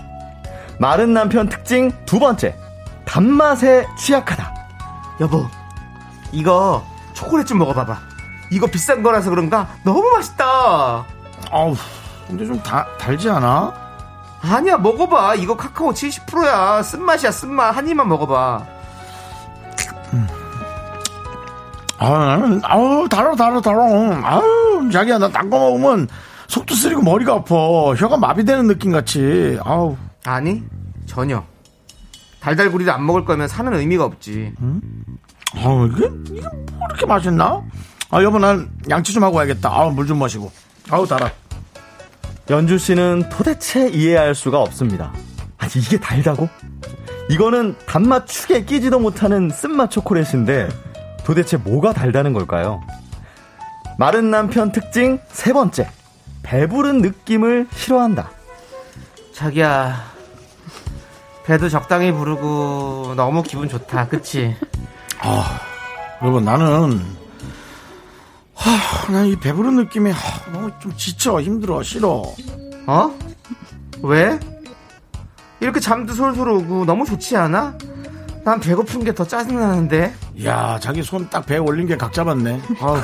[0.80, 2.56] 마른 남편 특징 두 번째.
[3.06, 4.56] 단맛에 취약하다.
[5.22, 5.46] 여보,
[6.32, 6.84] 이거
[7.14, 7.96] 초콜릿 좀 먹어봐봐.
[8.50, 9.68] 이거 비싼 거라서 그런가?
[9.84, 11.06] 너무 맛있다!
[11.52, 11.76] 아우,
[12.28, 13.89] 근데 좀 다, 달지 않아?
[14.42, 15.36] 아니야, 먹어봐.
[15.36, 16.82] 이거 카카오 70%야.
[16.82, 17.76] 쓴맛이야, 쓴맛.
[17.76, 18.66] 한 입만 먹어봐.
[22.02, 24.22] 아, 나는, 아우, 달아, 달아, 달아.
[24.24, 26.08] 아우, 자기야, 나딴거 먹으면
[26.48, 27.56] 속도 쓰리고 머리가 아파.
[27.94, 29.60] 혀가 마비되는 느낌 같이.
[29.64, 29.98] 아우.
[30.26, 30.64] 아니,
[31.06, 31.44] 전혀.
[32.40, 34.54] 달달구리를 안 먹을 거면 사는 의미가 없지.
[35.58, 37.62] 아우, 이게, 이게 뭐 이렇게 맛있나?
[38.12, 39.70] 아, 여보, 난 양치 좀 하고 와야겠다.
[39.70, 40.50] 아우, 물 좀 마시고.
[40.90, 41.30] 아우, 달아.
[42.50, 45.14] 연주 씨는 도대체 이해할 수가 없습니다.
[45.58, 46.50] 아니, 이게 달다고?
[47.30, 50.68] 이거는 단맛 축에 끼지도 못하는 쓴맛 초콜릿인데
[51.24, 52.82] 도대체 뭐가 달다는 걸까요?
[54.00, 55.90] 마른 남편 특징 세 번째.
[56.42, 58.32] 배부른 느낌을 싫어한다.
[59.34, 60.04] 자기야,
[61.46, 64.08] 배도 적당히 부르고 너무 기분 좋다.
[64.08, 64.56] 그치?
[66.24, 67.00] 여보, 나는, 하,
[69.12, 72.24] 난이 배부른 느낌이 하, 너무 좀 지쳐, 힘들어, 싫어.
[72.88, 73.16] 어?
[74.04, 74.40] 왜?
[75.60, 77.76] 이렇게 잠도 솔솔 오고 너무 좋지 않아?
[78.44, 80.14] 난 배고픈 게 더 짜증나는데.
[80.46, 82.62] 야, 자기 손 딱 배에 올린 게 각 잡았네.
[82.80, 82.98] 아우.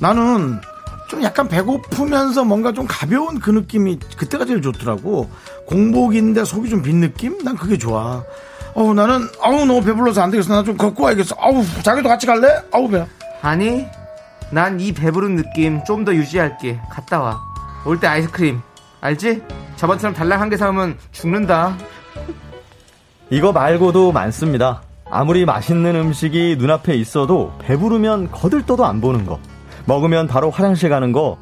[0.00, 0.60] 나는
[1.08, 5.30] 좀 약간 배고프면서 뭔가 좀 가벼운 그 느낌이 그때가 제일 좋더라고.
[5.66, 7.38] 공복인데 속이 좀 빈 느낌?
[7.44, 8.22] 난 그게 좋아.
[8.74, 10.52] 어우, 나는, 아우, 너무 배불러서 안 되겠어.
[10.52, 11.36] 나 좀 걷고 와야겠어.
[11.38, 12.60] 아우, 자기도 같이 갈래?
[12.72, 13.06] 아우, 배.
[13.40, 13.86] 아니,
[14.54, 16.80] 난 이 배부른 느낌 좀 더 유지할게.
[16.90, 17.40] 갔다 와.
[17.84, 18.60] 올 때 아이스크림.
[19.00, 19.42] 알지?
[19.76, 21.76] 저번처럼 달랑 한 개 사오면 죽는다.
[23.30, 24.82] 이거 말고도 많습니다.
[25.10, 29.38] 아무리 맛있는 음식이 눈앞에 있어도 배부르면 거들떠도 안 보는 거.
[29.86, 31.36] 먹으면 바로 화장실 가는 거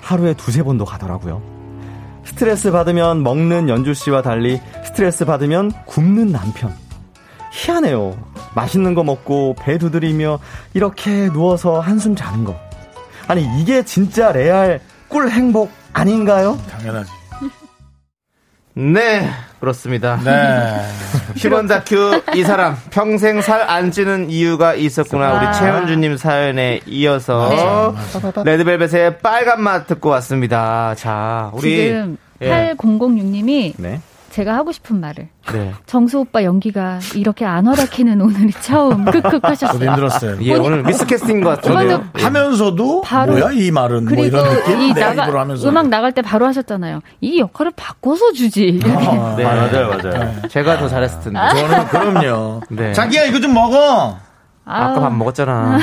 [0.00, 1.42] 하루에 두세 번도 가더라고요.
[2.24, 6.74] 스트레스 받으면 먹는 연주 씨와 달리 스트레스 받으면 굶는 남편.
[7.52, 8.16] 희한해요.
[8.54, 10.38] 맛있는 거 먹고 배 두드리며
[10.74, 12.58] 이렇게 누워서 한숨 자는 거.
[13.28, 16.58] 아니 이게 진짜 레알 꿀 행복 아닌가요?
[16.70, 17.10] 당연하지.
[18.74, 19.28] 네,
[19.58, 20.18] 그렇습니다.
[20.24, 20.80] 네.
[21.36, 27.94] 휴먼 다큐 이 사람 평생 살 안 찌는 이유가 있었구나 우리 최현주님 사연에 이어서
[28.44, 30.94] 레드벨벳의 빨간 맛 듣고 왔습니다.
[30.96, 32.74] 자 우리 지금 예.
[32.76, 34.00] 8006님이 네.
[34.30, 35.72] 제가 하고 싶은 말을 네.
[35.86, 39.88] 정수 오빠 연기가 이렇게 안 허락히는 오늘이 처음 저도 하셨어요.
[39.90, 40.36] 힘들었어요.
[40.42, 42.04] 예, 오늘 미스캐스팅인 것 같은데요.
[42.14, 46.22] 하면서도 바로- 뭐야 이 말은 뭐 그리고 이런 느낌 이 내가 나가, 음악 나갈 때
[46.22, 47.00] 바로 하셨잖아요.
[47.20, 48.80] 이 역할을 바꿔서 주지.
[48.84, 49.44] 아, 네.
[49.44, 50.32] 맞아요, 맞아요.
[50.48, 51.40] 제가 더 잘했을 텐데.
[51.50, 52.60] 저는 그럼요.
[52.70, 52.92] 네.
[52.92, 54.16] 자기야 이거 좀 먹어.
[54.64, 55.80] 아까 밥 먹었잖아.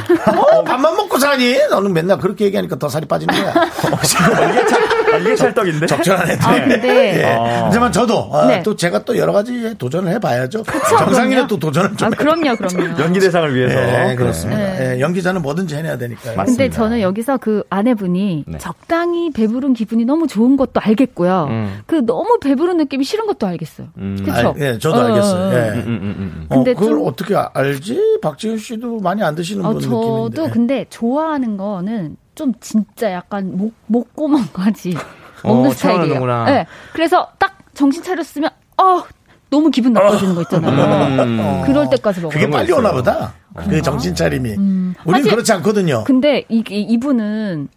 [0.53, 1.57] 어, 밥만 먹고 사니?
[1.69, 3.53] 너는 맨날 그렇게 얘기하니까 더 살이 빠지는 거야.
[5.13, 5.87] 아, 이게 찰떡인데?
[5.87, 6.45] 적절한 애들.
[6.47, 7.23] 아, 근데 예.
[7.63, 8.61] 하지만 저도 아, 네.
[8.63, 10.63] 또 제가 또 여러 가지 도전을 해봐야죠.
[10.63, 11.47] 그럼요.
[11.47, 12.15] 또 도전을 좀 아, 해.
[12.15, 13.01] 그럼요, 그럼요.
[13.01, 13.75] 연기 대상을 위해서.
[13.75, 14.61] 네, 그렇습니다.
[14.61, 14.95] 네.
[14.95, 16.35] 예, 연기자는 뭐든지 해내야 되니까요.
[16.35, 16.75] 근데 맞습니다.
[16.75, 18.57] 저는 여기서 그 아내분이 네.
[18.57, 21.47] 적당히 배부른 기분이 너무 좋은 것도 알겠고요.
[21.49, 21.79] 음.
[21.87, 23.87] 그 너무 배부른 느낌이 싫은 것도 알겠어요.
[23.97, 24.17] 음.
[24.23, 24.49] 그쵸?
[24.49, 25.53] 아, 예, 저도 어, 알겠어요.
[25.53, 25.69] 예.
[25.71, 26.45] 음, 음, 음.
[26.49, 28.19] 어, 근데 그걸 좀- 어떻게 알지?
[28.21, 30.51] 박지윤 씨도 많이 안 드시는 어, 분 저도 느낌인데.
[30.53, 34.95] 근데 좋아하는 거는 좀 진짜 약간 목, 목구멍까지
[35.43, 36.05] 어, 먹는 스타일이에요.
[36.13, 36.45] 채워넣는구나.
[36.45, 36.65] 네.
[36.93, 39.03] 그래서 딱 정신 차렸으면, 어,
[39.49, 41.23] 너무 기분 나빠지는 거 있잖아요.
[41.23, 41.61] 음.
[41.65, 42.33] 그럴 때까지 먹어요.
[42.39, 43.33] 그게 빨리 오나 보다.
[43.55, 44.49] 그 정신 차림이.
[44.51, 46.03] 우리는 하지- 그렇지 않거든요.
[46.05, 47.69] 근데 이, 이- 이분은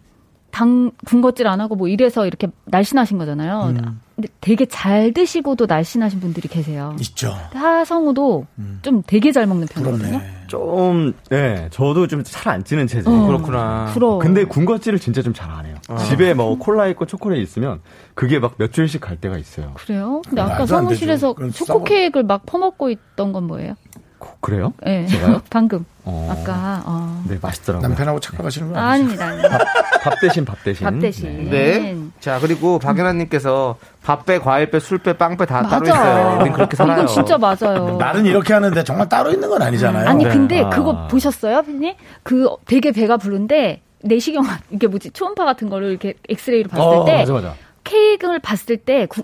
[0.50, 3.66] 당 군것질 안 하고 뭐 이래서 이렇게 날씬하신 거잖아요.
[3.76, 4.00] 음.
[4.16, 6.96] 근데 되게 잘 드시고도 날씬하신 분들이 계세요.
[7.00, 7.32] 있죠.
[7.52, 8.46] 하성우도
[8.82, 10.08] 좀 되게 잘 먹는 편이거든요.
[10.18, 10.30] 부럽네.
[10.50, 13.10] 좀, 네, 저도 좀살안 찌는 체질.
[13.10, 13.86] 어, 그렇구나.
[13.94, 14.18] 부러워.
[14.18, 15.76] 근데 군것질을 진짜 좀 잘 안 해요.
[16.08, 17.80] 집에 뭐 콜라 있고 초콜릿 있으면
[18.14, 19.72] 그게 막 몇 줄씩 갈 때가 있어요.
[19.74, 20.20] 그래요?
[20.28, 23.74] 근데 아까 말도 안 사무실에서 초코 케이크를 막 퍼먹고 있던 건 뭐예요?
[24.20, 24.72] 고- 그래요?
[24.86, 25.04] 예.
[25.06, 25.40] 제가요?
[25.50, 25.84] 방금.
[26.04, 26.28] 어.
[26.30, 27.24] 아까, 어.
[27.26, 27.88] 네, 맛있더라고요.
[27.88, 28.90] 남편하고 착각하시는 거 아?
[28.90, 29.26] 아닙니다.
[29.26, 29.58] 아닙니다.
[30.02, 30.84] 밥 대신 밥 대신.
[30.84, 31.50] 밥 대신.
[31.50, 31.96] 네.
[32.20, 35.94] 자, 그리고 박연아님께서 밥 배, 과일 배, 술 배, 빵 배 다 따로 맞아.
[35.94, 36.38] 있어요.
[36.40, 37.02] 우린 그렇게 살아요.
[37.02, 37.96] 이건 진짜 맞아요.
[37.98, 40.08] 나는 이렇게 하는데 정말 따로 있는 건 아니잖아요.
[40.08, 40.30] 아니 네.
[40.30, 40.68] 근데 아.
[40.70, 41.94] 그거 보셨어요, 피디님?
[42.22, 47.16] 그 되게 배가 부른데 내시경 이게 뭐지 초음파 같은 거를 이렇게 엑스레이로 봤을 어, 때
[47.18, 47.54] 맞아, 맞아.
[47.84, 49.22] 케이크를 봤을 때 구-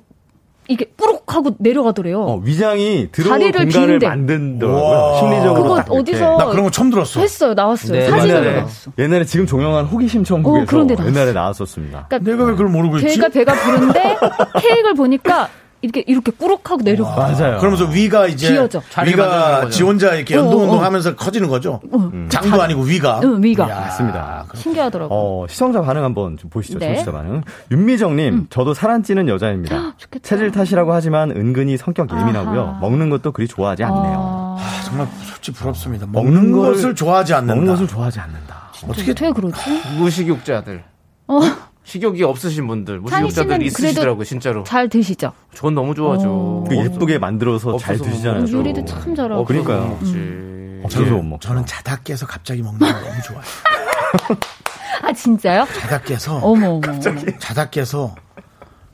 [0.69, 2.21] 이게 뿌룩 하고 내려가더래요.
[2.23, 3.99] 어, 위장이 자리를 공간을.
[4.01, 5.17] 만들더라고요.
[5.21, 5.63] 심리적으로.
[5.77, 5.95] 그거.
[5.95, 7.21] 어디서 나 그런 거 처음 들었어.
[7.21, 7.93] 했어요, 나왔어요.
[7.93, 8.93] 네, 사진으로 옛날에, 나왔어.
[8.99, 11.11] 옛날에 지금 종영한 호기심 천국에서 어, 그런 데 나왔어.
[11.15, 12.07] 옛날에 나왔었습니다.
[12.09, 13.17] 그러니까 내가 왜 그걸 모르고 있지?
[13.17, 14.17] 걔가 배가 부른데
[14.61, 15.49] 케이크를 보니까
[15.87, 17.15] 이렇게 이렇게 꾸룩하고 내려가.
[17.17, 17.59] 맞아요.
[17.59, 18.83] 그러면서 위가 이제 기어져.
[19.07, 19.69] 위가.
[19.71, 20.83] 지 혼자 이렇게 어, 연동 어, 운동 어.
[20.83, 21.81] 하면서 커지는 거죠.
[22.29, 23.21] 장도 아니고 위가.
[23.23, 23.67] 응, 위가.
[23.67, 24.45] 이야, 맞습니다.
[24.55, 25.15] 신기하더라고.
[25.15, 26.79] 어, 시청자 반응 한번 좀 보시죠.
[26.79, 26.95] 네.
[26.95, 27.43] 청취자 반응.
[27.71, 29.95] 윤미정님, 저도 살안 찌는 여자입니다.
[29.97, 30.29] 좋겠다.
[30.29, 32.61] 체질 탓이라고 하지만 은근히 성격 예민하고요.
[32.63, 32.79] 아하.
[32.81, 34.57] 먹는 것도 그리 좋아하지 않네요.
[34.59, 36.07] 아, 아, 정말 솔직히 부럽습니다.
[36.11, 37.55] 먹는 먹는 걸- 것을 좋아하지 않는다.
[37.55, 38.57] 먹는 것을 좋아하지 않는다.
[38.89, 39.57] 어떻게 어떻게 그러지?
[39.99, 40.85] 무식욕자들.
[41.29, 41.41] 어,
[41.87, 44.65] 식욕이 없으신 분들, 무식욕자들 있으시더라고요, 진짜로.
[44.65, 45.33] 잘 드시죠?
[45.55, 46.29] 전 너무 좋아하죠.
[46.29, 46.65] 어.
[46.69, 48.47] 그 예쁘게 만들어서 잘 없어서 드시잖아요.
[48.47, 48.53] 또.
[48.53, 49.43] 요리도 참 잘하고.
[49.43, 49.99] 없어서 그러니까요.
[50.03, 50.83] 음.
[50.83, 51.49] 못 먹죠.
[51.49, 53.43] 저는 자다 깨서 갑자기 먹는 거 너무 좋아요.
[55.03, 55.65] 아 진짜요?
[55.79, 56.81] 자다 깨서 어머 어머.
[56.89, 57.01] 어머.
[57.39, 58.17] 자다 깨서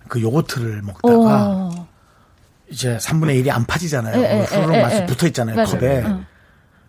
[0.09, 1.89] 그 요거트를 먹다가 어.
[2.71, 4.23] 이제 3분의 1이 안 파지잖아요.
[4.23, 5.07] 에, 에, 후루룩 에, 에, 맛이 에.
[5.07, 5.65] 붙어 있잖아요.
[5.65, 6.03] 컵에.
[6.05, 6.27] 응.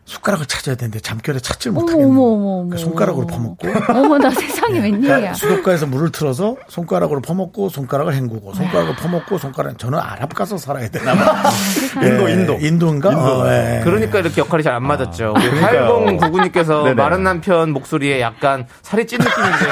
[0.05, 2.21] 숟가락을 찾아야 되는데 잠결에 찾질 어머, 못하겠는 어머.
[2.23, 2.55] 어머, 어머.
[2.65, 5.33] 그러니까 손가락으로 퍼먹고 어머 나 세상에 웬일이야.
[5.33, 11.15] 수도가에서 물을 틀어서 손가락으로 퍼먹고 손가락을 헹구고 손가락으로 퍼먹고 손가락 저는 아랍 가서 살아야 되나
[11.15, 11.49] 봐.
[12.03, 12.57] 인도, 예, 인도.
[12.59, 13.09] 인도인가?
[13.09, 13.81] 어, 예.
[13.83, 15.33] 그러니까 이렇게 역할이 잘 안 맞았죠.
[15.37, 16.05] 우리 그러니까요.
[16.17, 16.93] 8099님께서 네네.
[16.95, 19.71] 마른 남편 목소리에 약간 살이 찐 느낌인데요.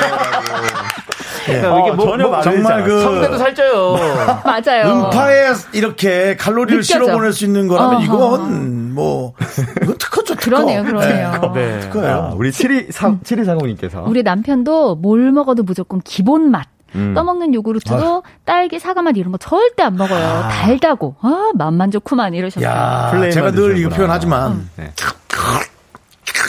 [1.46, 2.84] 그러니까 어, 이게 뭐, 전혀 뭐 정말.
[2.84, 3.96] 그 성대도 살쪄요.
[4.44, 4.86] 맞아요.
[5.06, 6.84] 음파에 이렇게 칼로리를.
[6.84, 8.04] 실어 보낼 수 있는 거라면 어허.
[8.04, 9.34] 이건 뭐
[9.82, 10.42] 이거 특허죠 특허.
[10.46, 11.52] 그러네요, 그러네요.
[11.54, 11.80] 네.
[11.82, 12.16] 특허예요.
[12.16, 14.08] 아, 우리 7240, 7240님께서.
[14.08, 16.68] 우리 남편도 뭘 먹어도 무조건 기본 맛.
[16.94, 17.14] 음.
[17.14, 20.44] 떠먹는 요구르트도 딸기, 사과 맛 이런 거 절대 안 먹어요.
[20.52, 21.16] 달다고.
[21.22, 22.70] 아, 맛만 좋구만 이러셨어요.
[22.70, 23.90] 야, 제가 늘 이거.
[23.90, 24.92] 표현하지만 네.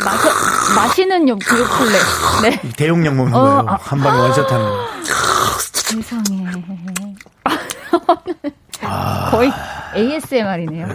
[0.04, 0.28] 마셔,
[0.74, 1.98] 마시는 요, 그 요플레.
[2.42, 2.60] 네.
[2.76, 3.64] 대용량 먹는 어, 거예요.
[3.68, 4.86] 아, 한 방에 원샷 하는 거.
[5.74, 6.46] 세상에.
[8.82, 9.30] 아.
[9.30, 9.52] 거의
[9.94, 10.86] ASMR이네요.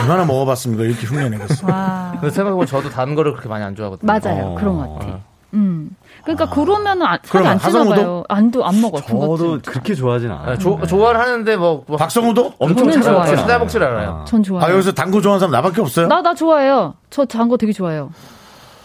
[0.00, 0.82] 얼마나 먹어봤습니까?
[0.84, 1.66] 이렇게 흉내내겠어.
[1.66, 2.16] 와.
[2.20, 4.06] 그 생각해보면 저도 단 거를 그렇게 많이 안 좋아하거든요.
[4.10, 4.46] 맞아요.
[4.46, 4.54] 어.
[4.58, 5.20] 그런 것 같아.
[5.54, 5.90] 음.
[6.24, 7.84] 그러니까 그러면은 안, 살이 안 찌나?
[7.84, 8.24] 봐요.
[8.28, 9.00] 안도 안 먹어.
[9.00, 10.52] 저도 그렇게 좋아하진 않아요.
[10.52, 12.54] 네, 조, 좋아를 하는데 뭐, 뭐 박성우도?
[12.58, 12.88] 엄청.
[12.90, 13.36] 않아요.
[13.36, 14.24] 찾아먹질 않아요.
[14.26, 14.64] 전 좋아요.
[14.64, 16.06] 아, 여기서 당구 좋아하는 사람 나밖에 없어요?
[16.06, 16.94] 나, 나 좋아해요.
[17.10, 18.10] 저 장거 되게 좋아해요.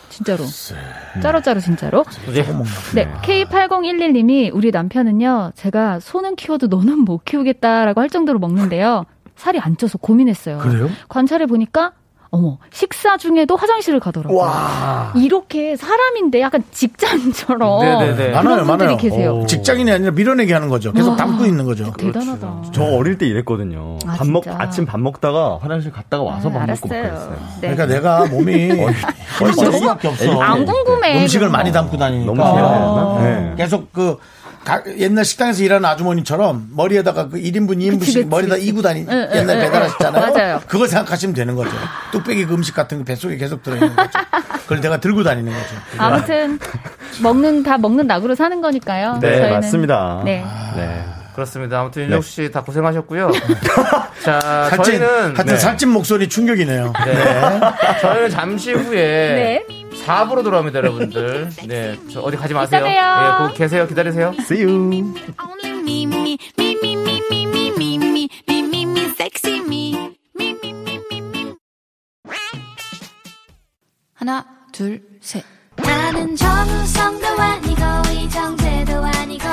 [0.09, 0.43] 진짜로.
[1.21, 2.03] 짜로짜로 진짜로.
[2.93, 3.09] 네.
[3.21, 9.05] K8011님이 우리 남편은요, 제가 소는 키워도 너는 못 키우겠다라고 할 정도로 먹는데요.
[9.35, 10.57] 살이 안 쪄서 고민했어요.
[10.57, 10.89] 그래요?
[11.07, 11.93] 관찰해 보니까
[12.31, 14.47] 어머 식사 중에도 화장실을 가더라고요.
[15.15, 18.15] 이렇게 사람인데 약간 직장처럼 네네네.
[18.15, 18.97] 그런 많아요, 분들이 많아요.
[18.97, 19.39] 계세요.
[19.41, 19.45] 어.
[19.47, 20.91] 직장인이 아니라 밀어내게 하는 거죠.
[20.93, 21.15] 계속 와.
[21.15, 21.91] 담고 있는 거죠.
[21.97, 22.63] 대단하다.
[22.71, 23.97] 저 어릴 때 이랬거든요.
[24.05, 24.43] 아, 밥 먹?
[24.47, 27.09] 아침 밥 먹다가 화장실 갔다가 와서 아, 밥 먹고 막 알았어요.
[27.09, 27.37] 그랬어요.
[27.61, 27.73] 네.
[27.75, 28.69] 그러니까 내가 몸이
[29.55, 30.39] 셀 수밖에 없어.
[30.41, 31.21] 안 궁금해.
[31.21, 31.79] 음식을 그런 많이 거.
[31.79, 32.31] 담고 다니니까.
[32.31, 33.19] 너무 싫어요.
[33.23, 33.53] 네.
[33.57, 34.23] 계속 그 가-
[34.97, 38.67] 옛날 식당에서 일하는 아주머니처럼 머리에다가 그 1인분, 2인분씩 그치, 그치, 머리에다 그치.
[38.67, 40.23] 이고 다니 응, 응, 옛날 응, 배달하셨잖아요.
[40.27, 40.33] 응.
[40.33, 40.61] 맞아요.
[40.67, 41.71] 그걸 생각하시면 되는 거죠.
[42.11, 44.19] 뚝배기 그 음식 같은 거 뱃속에 계속 들어있는 거죠.
[44.63, 45.75] 그걸 내가 들고 다니는 거죠.
[45.97, 46.59] 아무튼
[47.21, 49.19] 먹는 다 먹는 낙으로 사는 거니까요.
[49.21, 49.49] 네, 저희는.
[49.51, 50.21] 맞습니다.
[50.25, 50.43] 네.
[50.75, 51.05] 네.
[51.33, 51.79] 그렇습니다.
[51.79, 53.31] 아무튼 윤정수 씨다 고생하셨고요.
[54.23, 55.57] 자, 살찐, 저희는 하여튼 네.
[55.57, 56.93] 살찐 목소리 충격이네요.
[57.05, 57.59] 네.
[58.01, 59.65] 저희는 잠시 후에 네.
[60.05, 61.49] 4부로 돌아옵니다, 여러분들.
[61.67, 61.97] 네.
[62.11, 62.81] 저 어디 가지 마세요.
[62.81, 63.25] 이따 봬요.
[63.25, 63.87] 예, 거기 계세요.
[63.87, 64.33] 기다리세요.
[64.39, 64.73] See you.
[64.79, 70.15] Only me, me, me, me, me, me, me, me, me, me, me, me, sexy me.
[70.37, 71.53] Me, me, me, me, me.
[74.13, 75.43] 하나, 둘, 셋.
[75.77, 79.47] 나는 정우성도 아니고 이정재도 아니고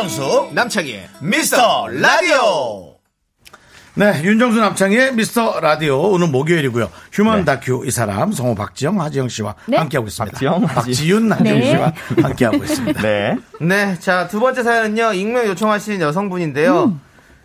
[0.00, 2.94] 윤정수 남창희 미스터 라디오
[3.92, 6.88] 네, 윤정수 남창희의 미스터 라디오 오늘 목요일이고요.
[7.12, 9.76] 휴먼 다큐 이 사람 성우 박지영, 하지영 씨와 네.
[9.76, 10.32] 함께하고 있습니다.
[10.32, 11.70] 박지영, 박지윤, 하지영 네.
[11.70, 11.92] 씨와
[12.22, 13.02] 함께하고 있습니다.
[13.02, 13.36] 네.
[13.60, 16.84] 네, 자, 두 번째 사연은요, 익명 요청하신 여성분인데요.
[16.84, 17.00] 음.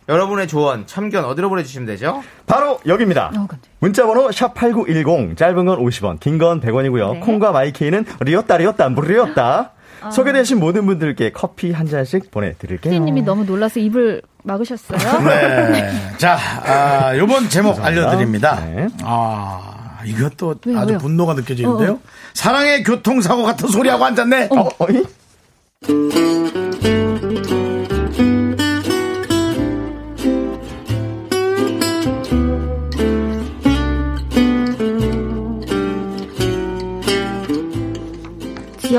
[0.07, 2.23] 여러분의 조언, 참견 어디로 보내주시면 되죠?
[2.47, 3.31] 바로 여기입니다.
[3.35, 3.47] 어.
[3.79, 7.13] 문자번호 샵8910 짧은 건 50원 긴 건 100원이고요.
[7.15, 7.19] 네.
[7.19, 9.71] 콩과 마이케이는 리었다 리었다 무료였다.
[10.05, 10.11] 아.
[10.11, 12.91] 소개되신 모든 분들께 커피 한 잔씩 보내드릴게요.
[12.91, 14.99] 피디님이 너무 놀라서 입을 막으셨어요.
[15.27, 15.91] 네.
[16.17, 18.63] 자, 아, 요번 제목 알려드립니다.
[18.65, 18.87] 네.
[19.03, 20.97] 아, 이것도 왜요, 아주 왜요?
[20.99, 21.91] 분노가 느껴지는데요.
[21.91, 21.99] 어, 어.
[22.33, 24.49] 사랑의 교통사고 같은 소리하고 앉았네.
[24.51, 25.03] 어, 어이?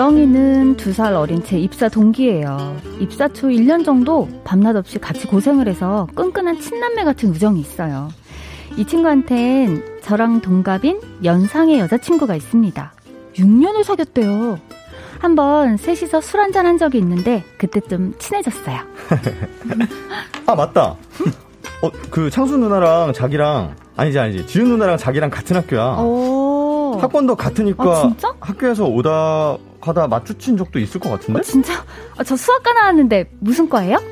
[0.01, 2.76] 지영이는 두 살 어린 제 입사 동기예요.
[3.01, 8.11] 입사 초 1년 정도 밤낮 없이 같이 고생을 해서 끈끈한 친남매 같은 우정이 있어요.
[8.76, 12.92] 이 친구한텐 저랑 동갑인 연상의 여자친구가 있습니다.
[13.36, 14.59] 6년을 사귀었대요.
[15.18, 18.76] 한번 셋이서 술 한잔 한 적이 있는데 그때 좀 친해졌어요.
[20.44, 20.94] 아 맞다.
[21.80, 25.97] 어, 그 창수 누나랑 자기랑 아니지 아니지 지윤 누나랑 자기랑 같은 학교야.
[26.03, 26.99] 오.
[27.01, 28.34] 학번도 같으니까 아, 진짜?
[28.40, 29.57] 학교에서 오다
[29.87, 31.39] 가다 마주친 적도 있을 것 같은데?
[31.39, 31.84] 어, 진짜?
[32.16, 34.03] 아, 저 수학과 나왔는데 무슨 과예요?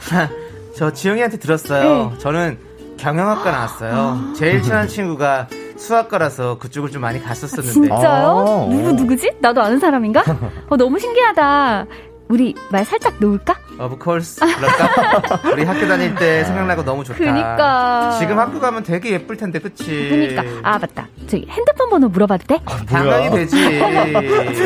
[0.74, 2.10] 저 지영이한테 들었어요.
[2.12, 2.18] 네.
[2.18, 2.58] 저는
[2.96, 4.32] 경영학과 나왔어요.
[4.34, 7.72] 제일 친한 친구가 수학과라서 그쪽을 좀 많이 갔었었는데.
[7.72, 7.98] 진짜요?
[8.00, 8.92] 아, 누구 오.
[8.92, 9.30] 누구지?
[9.40, 10.24] 나도 아는 사람인가?
[10.68, 11.86] 어, 너무 신기하다.
[12.28, 13.54] 우리 말 살짝 놓을까?
[13.78, 14.40] Of course.
[14.40, 15.40] 그럴까?
[15.52, 17.18] 우리 학교 다닐 때 생각나고 너무 좋다.
[17.18, 18.16] 그니까.
[18.18, 19.84] 지금 학교 가면 되게 예쁠 텐데, 그치?
[19.84, 20.42] 그니까.
[20.62, 21.06] 아, 맞다.
[21.26, 22.60] 저기 핸드폰 번호 물어봐도 돼?
[22.88, 23.56] 당연히 되지.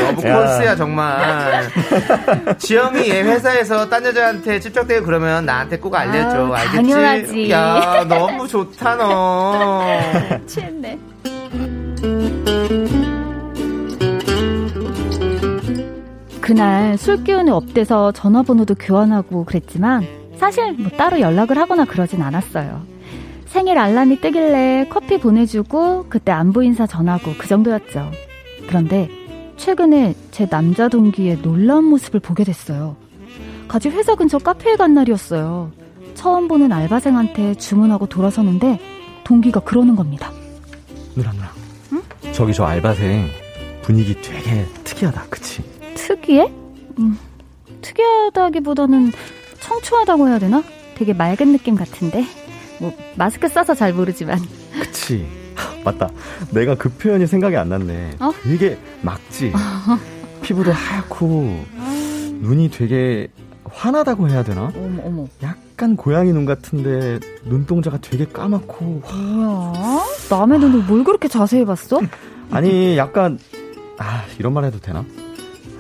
[0.08, 1.68] Of course야, 정말.
[2.58, 6.36] 지영이 얘 회사에서 딴 여자한테 찝적대고 그러면 나한테 꼭 알려줘.
[6.36, 6.76] 아우, 알겠지?
[6.76, 7.50] 당연하지.
[7.50, 9.82] 야, 너무 좋다, 너.
[10.46, 10.98] 취했네.
[16.48, 20.02] 그날 술 기운이 업돼서 전화번호도 교환하고 그랬지만
[20.38, 22.86] 사실 뭐 따로 연락을 하거나 그러진 않았어요.
[23.44, 28.10] 생일 알람이 뜨길래 커피 보내주고 그때 안부 인사 전하고 그 정도였죠.
[28.66, 29.10] 그런데
[29.58, 32.96] 최근에 제 남자 동기의 놀라운 모습을 보게 됐어요.
[33.68, 35.70] 같이 회사 근처 카페에 간 날이었어요.
[36.14, 38.80] 처음 보는 알바생한테 주문하고 돌아서는데
[39.22, 40.32] 동기가 그러는 겁니다.
[41.14, 41.52] 누나 누나.
[42.32, 43.26] 저기 저 알바생
[43.82, 45.24] 분위기 되게 특이하다.
[45.28, 45.62] 그치?
[45.98, 46.50] 특이해?
[47.00, 47.18] 음,
[47.82, 49.12] 특이하다기보다는
[49.60, 50.62] 청초하다고 해야 되나?
[50.94, 52.24] 되게 맑은 느낌 같은데.
[52.80, 54.38] 뭐 마스크 써서 잘 모르지만.
[54.80, 55.26] 그치.
[55.84, 56.08] 맞다.
[56.52, 58.16] 내가 그 표현이 생각이 안 났네.
[58.20, 58.30] 어?
[58.42, 59.52] 되게 막지.
[60.42, 61.64] 피부도 하얗고
[62.40, 63.28] 눈이 되게
[63.64, 64.72] 환하다고 해야 되나?
[64.74, 65.26] 어머 어머.
[65.42, 69.72] 약간 고양이 눈 같은데 눈동자가 되게 까맣고 뭐야?
[70.30, 72.00] 남의 눈을 뭘 그렇게 자세히 봤어?
[72.50, 73.38] 아니 약간
[73.98, 75.04] 아 이런 말 해도 되나?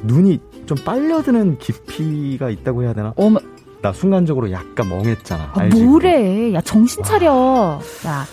[0.04, 3.12] 눈이 좀 빨려드는 깊이가 있다고 해야 되나?
[3.16, 3.38] 어머,
[3.82, 5.52] 나 순간적으로 약간 멍했잖아.
[5.54, 5.82] 아, 알지?
[5.82, 6.52] 뭐래?
[6.54, 7.80] 야 정신 차려.
[8.06, 8.24] 야,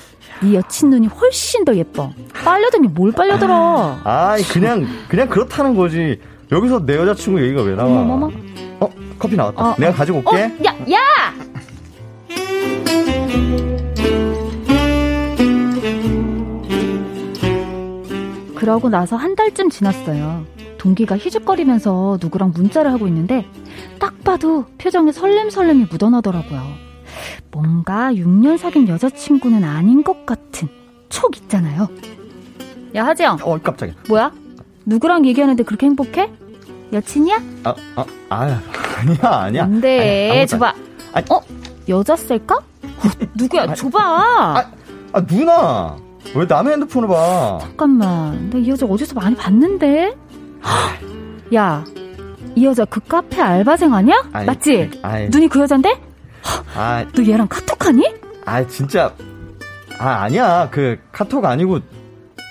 [0.42, 2.12] 네 여친 눈이 훨씬 더 예뻐.
[2.44, 4.00] 빨려드니 뭘 빨려들어?
[4.04, 6.20] 아이 그냥 그냥 그렇다는 거지.
[6.52, 7.90] 여기서 내 여자친구 얘기가 왜 나와?
[8.02, 8.32] 어머머머.
[8.80, 9.72] 어 커피 나왔다.
[9.72, 9.96] 어, 내가 어.
[9.96, 10.44] 가지고 어, 올게.
[10.66, 11.34] 야, 야!
[18.56, 20.46] 그러고 나서 한 달쯤 지났어요.
[20.86, 23.44] 동기가 희죽거리면서 누구랑 문자를 하고 있는데
[24.00, 26.62] 딱 봐도 표정에 설렘설렘이 묻어나더라고요.
[27.52, 30.70] 뭔가 6년 사귄 여자친구는 아닌 것 같은
[31.10, 31.88] 촉 있잖아요.
[32.94, 33.40] 야, 하지영.
[33.42, 33.96] 어 깜짝이야.
[34.08, 34.32] 뭐야?
[34.86, 36.32] 누구랑 얘기하는데 그렇게 행복해?
[36.94, 37.42] 여친이야?
[37.64, 38.60] 아, 아, 아,
[39.00, 39.64] 아니야, 아니야.
[39.64, 40.30] 안 돼.
[40.30, 40.74] 아니, 아무것도 줘봐.
[41.14, 41.26] 아니.
[41.32, 41.42] 어?
[41.90, 42.56] 여자 셀까?
[42.58, 43.74] 어, 누구야?
[43.74, 44.00] 줘봐.
[44.00, 44.72] 아,
[45.14, 45.98] 아, 누나!
[46.36, 47.58] 왜 남의 핸드폰을 봐?
[47.62, 48.50] 잠깐만.
[48.52, 50.16] 나 이 여자 어디서 많이 봤는데?
[51.54, 51.84] 야,
[52.56, 54.24] 이 여자 그 카페 알바생 아니야?
[54.34, 55.00] 아이, 맞지?
[55.04, 56.02] 아이, 눈이 그 여잔데?
[56.76, 58.14] 아, 너 얘랑 카톡하니?
[58.46, 59.14] 아, 진짜.
[60.00, 60.70] 아, 아니야.
[60.72, 61.80] 그, 카톡 아니고,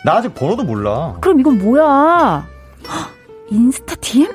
[0.04, 1.16] 나 아직 번호도 몰라.
[1.20, 2.46] 그럼 이건 뭐야?
[2.88, 3.10] 헉,
[3.50, 4.28] 인스타 DM?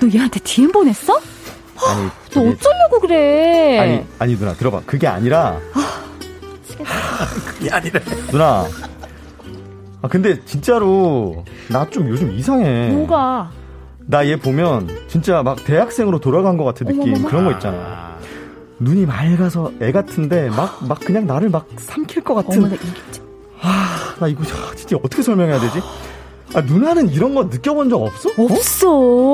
[0.00, 1.14] 너 얘한테 DM 보냈어?
[1.14, 3.78] 아니, 너 어쩌려고 그래?
[3.78, 4.82] 아니, 아니, 누나, 들어봐.
[4.86, 5.58] 그게 아니라,
[7.46, 8.00] 그게 아니라.
[8.30, 8.64] 누나.
[10.06, 12.90] 아, 근데 진짜로, 나 좀 요즘 이상해.
[12.90, 13.50] 뭐가?
[14.06, 17.02] 나 얘 보면, 진짜 막 대학생으로 돌아간 것 같은 느낌.
[17.02, 17.28] 어머머머.
[17.28, 18.16] 그런 거 있잖아.
[18.78, 22.58] 눈이 맑아서 애 같은데, 막, 막 그냥 나를 막 삼킬 것 같은.
[22.58, 22.76] 어머나,
[23.60, 24.44] 아, 나 이거
[24.76, 25.80] 진짜 어떻게 설명해야 되지?
[26.54, 28.28] 아, 누나는 이런 거 느껴본 적 없어?
[28.30, 28.44] 어?
[28.44, 28.86] 없어.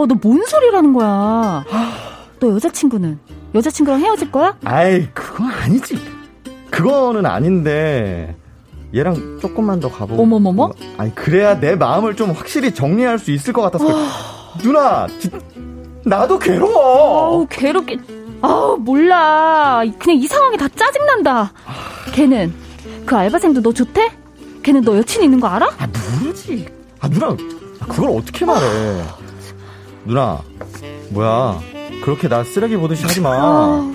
[0.08, 1.64] 너뭔 소리라는 거야?
[2.40, 3.18] 너 여자친구는?
[3.54, 4.56] 여자친구랑 헤어질 거야?
[4.64, 5.98] 아이, 그건 아니지.
[6.70, 8.34] 그거는 아닌데
[8.94, 10.22] 얘랑 조금만 더 가보고.
[10.22, 10.70] 어머머머?
[10.98, 13.86] 아니 그래야 내 마음을 좀 확실히 정리할 수 있을 것 같아서.
[14.58, 15.30] 누나, 지-
[16.04, 17.32] 나도 괴로워.
[17.32, 17.96] 아우 괴롭게
[18.42, 21.52] 아우 몰라 그냥 이 상황이 다 짜증난다
[22.12, 22.52] 걔는
[23.06, 24.10] 그 알바생도 너 좋대?
[24.62, 25.70] 걔는 너 여친 있는 거 알아?
[25.78, 25.88] 아
[26.20, 26.66] 모르지.
[27.00, 27.36] 아 누나,
[27.88, 28.60] 그걸 어떻게 말해?
[30.04, 30.38] 누나,
[31.10, 31.58] 뭐야?
[32.04, 33.90] 그렇게 나 쓰레기 보듯이 하지 마.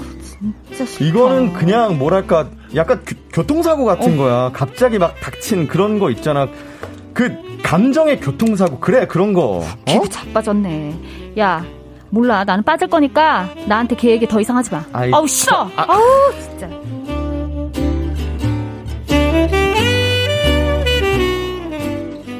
[0.84, 4.51] 아 이거는 그냥 뭐랄까 약간 교, 교통사고 같은 거야.
[4.53, 6.47] 갑자기 막 닥친 그런 거 있잖아.
[7.13, 9.59] 그 감정의 교통사고 그래 그런 거.
[9.59, 9.65] 어?
[9.86, 11.65] 걔도 자빠졌네 야
[12.09, 15.86] 몰라 나는 빠질 거니까 나한테 걔 얘기 더 이상 하지 마 아이, 아우 싫어 아.
[15.88, 16.01] 아우
[16.39, 16.69] 진짜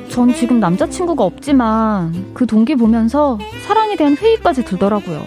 [0.10, 5.24] 전 지금 남자친구가 없지만 그 동기 보면서 사랑에 대한 회의까지 들더라고요.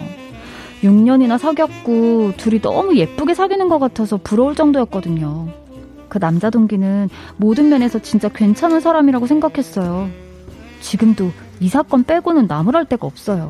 [0.81, 5.49] 6년이나 사귀었고 둘이 너무 예쁘게 사귀는 것 같아서 부러울 정도였거든요.
[6.09, 10.09] 그 남자 동기는 모든 면에서 진짜 괜찮은 사람이라고 생각했어요.
[10.81, 13.47] 지금도 이 사건 빼고는 나무랄 데가 없어요.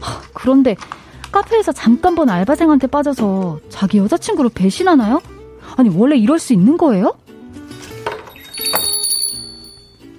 [0.00, 0.76] 하, 그런데
[1.32, 5.20] 카페에서 잠깐 본 알바생한테 빠져서 자기 여자친구를 배신하나요?
[5.76, 7.14] 아니 원래 이럴 수 있는 거예요?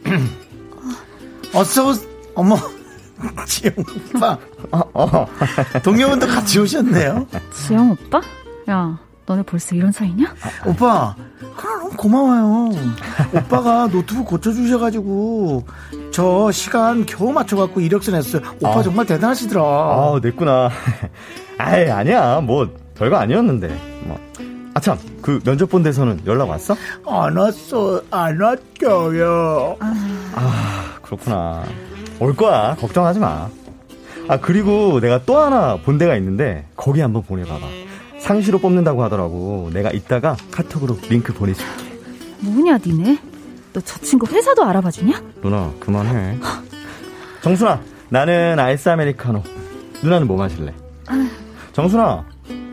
[1.53, 1.93] 어서, 오-
[2.35, 2.55] 어머,
[3.45, 3.73] 지영
[4.15, 4.37] 오빠.
[5.83, 7.27] 동료분도 같이 오셨네요.
[7.53, 8.21] 지영 오빠?
[8.69, 10.33] 야, 너네 벌써 이런 사이냐?
[10.65, 11.15] 오빠,
[11.55, 12.71] 그럼 고마워요.
[13.33, 15.65] 오빠가 노트북 고쳐주셔가지고,
[16.11, 18.41] 저 시간 겨우 맞춰갖고 이력서 냈어요.
[18.61, 18.83] 오빠 아.
[18.83, 19.61] 정말 대단하시더라.
[19.63, 20.69] 아, 냈구나.
[21.57, 22.41] 아이, 아니야.
[22.41, 23.67] 뭐, 별거 아니었는데.
[24.05, 24.19] 뭐.
[24.73, 24.97] 아, 참.
[25.21, 26.75] 그 면접 본 데서는 연락 왔어?
[27.05, 29.77] 안 왔어, 안 왔어요.
[30.33, 31.63] 아, 그렇구나.
[32.19, 32.75] 올 거야.
[32.79, 33.47] 걱정하지 마.
[34.27, 37.65] 아, 그리고 내가 또 하나 본 데가 있는데, 거기 한번 보내봐봐.
[38.19, 39.69] 상시로 뽑는다고 하더라고.
[39.73, 41.71] 내가 이따가 카톡으로 링크 보내줄게.
[42.39, 43.19] 뭐냐, 니네?
[43.73, 45.21] 너 저 친구 회사도 알아봐 주냐?
[45.41, 46.37] 누나, 그만해.
[47.41, 49.43] 정순아, 나는 아이스 아메리카노.
[50.03, 50.73] 누나는 뭐 마실래?
[51.73, 52.25] 정순아,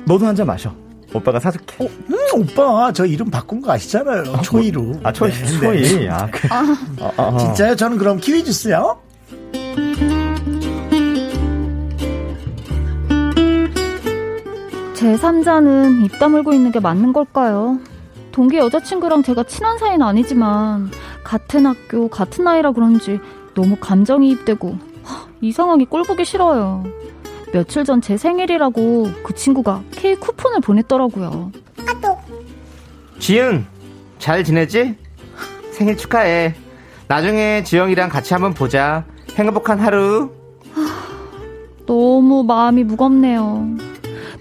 [0.06, 0.72] 너도 한 잔 마셔.
[1.12, 1.76] 오빠가 사줄게.
[1.84, 4.40] 음, 오빠, 저 이름 바꾼 거 아시잖아요.
[4.42, 4.94] 초이로.
[5.04, 5.82] 아, 초이, 네, 초이.
[6.00, 6.08] 네.
[6.08, 6.48] 아, 그,
[7.00, 7.38] 어, 어, 어.
[7.38, 7.76] 진짜요?
[7.76, 8.98] 저는 그럼 키위 주스요?
[15.04, 17.78] 제 3자는 입 다물고 있는 게 맞는 걸까요?
[18.32, 20.90] 동기 여자친구랑 제가 친한 사이는 아니지만
[21.22, 23.20] 같은 학교, 같은 나이라 그런지
[23.52, 26.84] 너무 감정이입되고 하, 이 상황이 꼴보기 싫어요.
[27.52, 31.52] 며칠 전 제 생일이라고 그 친구가 케이크 쿠폰을 보냈더라고요.
[33.18, 33.66] 지은
[34.18, 34.96] 잘 지내지?
[35.72, 36.54] 생일 축하해.
[37.08, 39.04] 나중에 지영이랑 같이 한번 보자.
[39.36, 40.30] 행복한 하루.
[41.84, 43.68] 너무 마음이 무겁네요.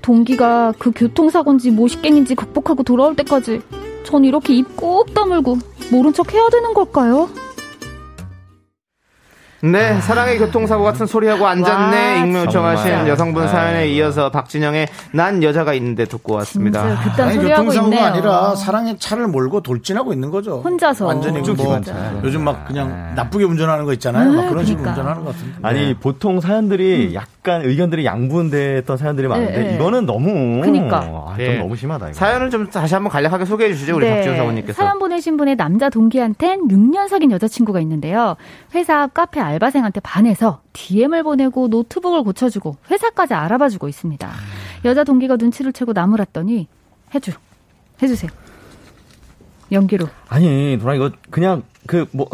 [0.04, 3.62] 동기가 그 교통사고인지 모식갱인지 극복하고 돌아올 때까지
[4.04, 5.58] 전 이렇게 입 꼭 다물고
[5.92, 7.30] 모른 척 해야 되는 걸까요?
[9.66, 12.18] 네, 사랑의 교통사고 같은 소리하고 앉았네.
[12.20, 13.08] 와, 익명 요청하신 정말.
[13.08, 13.94] 여성분 사연에 아이고.
[13.94, 16.82] 이어서 박진영의 난 여자가 있는데 듣고 왔습니다.
[16.86, 18.12] 진짜 그딴 아니, 소리 하고 교통사고가 있네요.
[18.12, 20.60] 아니라 사랑의 차를 몰고 돌진하고 있는 거죠.
[20.60, 21.06] 혼자서.
[21.06, 21.82] 완전히 뭐.
[22.26, 24.34] 요즘 막 그냥 나쁘게 운전하는 거 있잖아요.
[24.34, 24.90] 막 그런 식으로 그러니까.
[24.90, 25.58] 운전하는 것 같은데.
[25.62, 25.96] 아니 네.
[25.98, 29.76] 보통 사연들이 약간 의견들이 양분됐던 사연들이 많은데 네, 네.
[29.76, 30.98] 이거는 너무 그니까.
[30.98, 31.58] 아, 좀 네.
[31.58, 32.14] 너무 심하다 이거.
[32.16, 34.74] 사연을 좀 다시 한번 간략하게 소개해 주시죠, 우리 박지훈 사모님께서.
[34.82, 34.86] 네.
[34.86, 38.36] 사연 보내신 분의 남자 동기한텐 6년 사귄 여자친구가 있는데요.
[38.76, 44.32] 회사 앞 카페 알 바생한테 반해서 DM을 보내고 노트북을 고쳐주고 회사까지 알아봐주고 있습니다.
[44.86, 46.68] 여자 동기가 눈치를 채고 나무랐더니
[47.14, 47.32] 해줘.
[48.02, 48.32] 해주세요.
[49.72, 50.08] 연기로.
[50.30, 52.28] 아니 누나 이거 그냥 그 뭐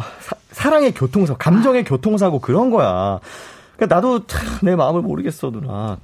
[0.51, 3.19] 사랑의 교통사고 감정의 교통사고 그런 거야.
[3.75, 5.97] 그러니까 나도 참내 마음을 모르겠어 누나.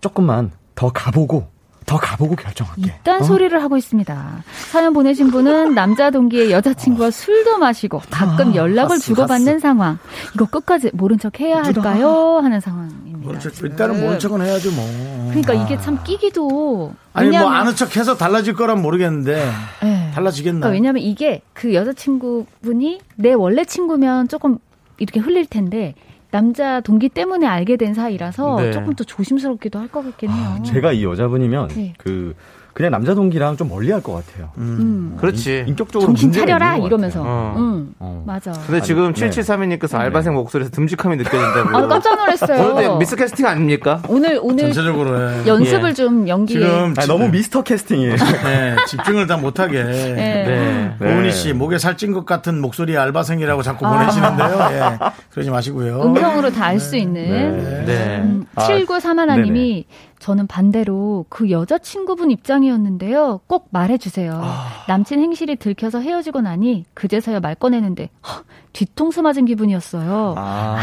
[0.00, 1.48] 조금만 더 가보고
[1.86, 2.94] 더 가보고 결정할게.
[3.00, 3.24] 이딴 어?
[3.24, 4.42] 소리를 하고 있습니다.
[4.70, 9.60] 사연 보내신 분은 남자 동기의 여자친구와 술도 마시고 가끔 연락을 하스, 주고받는 하스.
[9.60, 9.98] 상황.
[10.34, 12.38] 이거 끝까지 모른 척 해야 할까요?
[12.42, 13.18] 하는 상황입니다.
[13.18, 14.84] 모른 척, 일단은 모른 척은 해야죠, 뭐.
[15.30, 19.50] 그러니까 이게 참 끼기도 아니, 뭐 왜냐하면- 아는 척 해서 달라질 거란 모르겠는데,
[19.82, 20.10] 네.
[20.14, 20.60] 달라지겠나?
[20.60, 24.58] 그러니까 왜냐면 이게 그 여자친구분이 내 원래 친구면 조금
[24.98, 25.94] 이렇게 흘릴 텐데
[26.38, 28.72] 남자 동기 때문에 알게 된 사이라서 네.
[28.72, 30.60] 조금 더 조심스럽기도 할 것 같긴 해요.
[30.66, 31.94] 제가 이 여자분이면 네.
[31.96, 32.34] 그
[32.74, 34.50] 그냥 남자 동기랑 좀 멀리 할 것 같아요.
[34.58, 35.16] 음.
[35.18, 35.60] 그렇지.
[35.60, 37.22] 인, 인격적으로 정신 차려라 이러면서.
[37.24, 37.54] 어.
[37.56, 37.94] 응.
[38.00, 38.22] 어.
[38.26, 38.50] 맞아.
[38.66, 39.28] 근데 지금 네.
[39.30, 41.76] 7732님께서 알바생 목소리에서 듬직함이 느껴진다고.
[41.76, 42.74] 아 깜짝 놀랐어요.
[42.74, 44.02] 오늘 미스 캐스팅 아닙니까?
[44.08, 45.46] 오늘 오늘 전체적으로 해.
[45.46, 45.94] 연습을 예.
[45.94, 48.16] 좀 연기에 지금 아니, 너무 미스터 캐스팅이에요.
[48.16, 49.84] 네, 집중을 다 못하게.
[49.84, 50.14] 네.
[50.14, 50.94] 네.
[50.98, 54.68] 고은희 씨, 목에 살찐 것 같은 목소리 알바생이라고 자꾸 보내시는데요.
[54.72, 54.98] 예.
[55.30, 56.02] 그러지 마시고요.
[56.02, 58.18] 음성으로 다 알 수 있는 네.
[58.22, 59.84] 음, 아, 7931님이
[60.24, 63.40] 저는 반대로 그 여자친구분 입장이었는데요.
[63.46, 64.42] 꼭 말해주세요.
[64.88, 70.34] 남친 행실이 들켜서 헤어지고 나니 그제서야 말 꺼내는데 헉, 뒤통수 맞은 기분이었어요.
[70.38, 70.76] 아.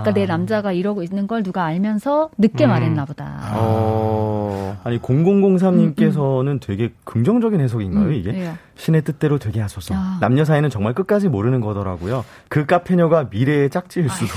[0.00, 2.70] 그러니까 내 남자가 이러고 있는 걸 누가 알면서 늦게 음.
[2.70, 3.52] 말했나 보다.
[3.54, 4.76] 어.
[4.82, 8.30] 아니 0003님께서는 되게 긍정적인 해석인가요 음, 이게?
[8.32, 8.54] 왜요?
[8.76, 9.94] 신의 뜻대로 되게 하소서.
[9.94, 10.18] 아.
[10.20, 12.24] 남녀 사이는 정말 끝까지 모르는 거더라고요.
[12.48, 14.32] 그 카페녀가 미래의 짝지일 수도.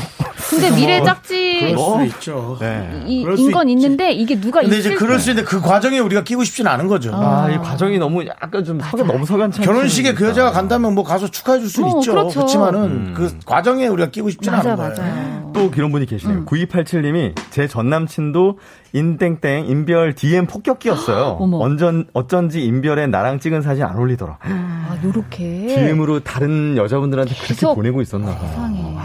[0.49, 1.97] 근데 미래 짝지 그럴 뭐?
[1.99, 2.57] 수 있죠.
[2.59, 3.03] 네.
[3.07, 3.85] 이- 그럴 수인건 있지.
[3.85, 7.11] 있는데 이게 누가 근데 이제 그럴 수 있는데 그 과정에 우리가 끼고 싶지는 않은 거죠.
[7.13, 11.03] 아, 이 과정이 너무 약간 좀 서가 너무 서간치 않 결혼식에 그 여자가 간다면 뭐
[11.03, 12.11] 가서 축하해 줄 수는 어, 있죠.
[12.11, 12.39] 그렇죠.
[12.39, 13.13] 그렇지만은 음.
[13.15, 14.95] 그 과정에 우리가 끼고 싶지는 맞아 않은 거예요.
[15.13, 15.51] 맞아요.
[15.53, 16.45] 또 그런 분이 계시네요.
[16.45, 18.57] 9287님이 제 전 남친도
[18.93, 21.37] 인땡땡 인별 DM 폭격기였어요.
[21.41, 21.59] 어머.
[21.59, 24.37] 언전 어쩐지 인별에 나랑 찍은 사진 안 올리더라.
[24.41, 28.47] 아, 요렇게 DM으로 다른 여자분들한테 그렇게 계속 보내고 있었나 봐.
[28.47, 28.95] 세상에.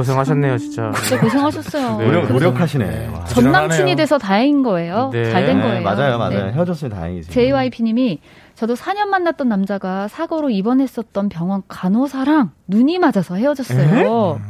[0.00, 0.92] 고생하셨네요, 진짜.
[0.92, 1.98] 진짜 고생하셨어요.
[1.98, 2.04] 네.
[2.06, 3.08] 노력 노력하시네.
[3.12, 3.24] 와.
[3.24, 3.96] 전 남친이.
[3.96, 5.10] 돼서 다행인 거예요.
[5.12, 5.30] 네.
[5.30, 5.82] 잘된 네, 거예요.
[5.82, 6.46] 맞아요, 맞아요.
[6.46, 6.52] 네.
[6.52, 7.30] 헤어졌으니 다행이지.
[7.30, 8.20] JYP님이
[8.54, 14.40] 저도 4년 만났던 남자가 사고로 입원했었던 병원 간호사랑 눈이 맞아서 헤어졌어요.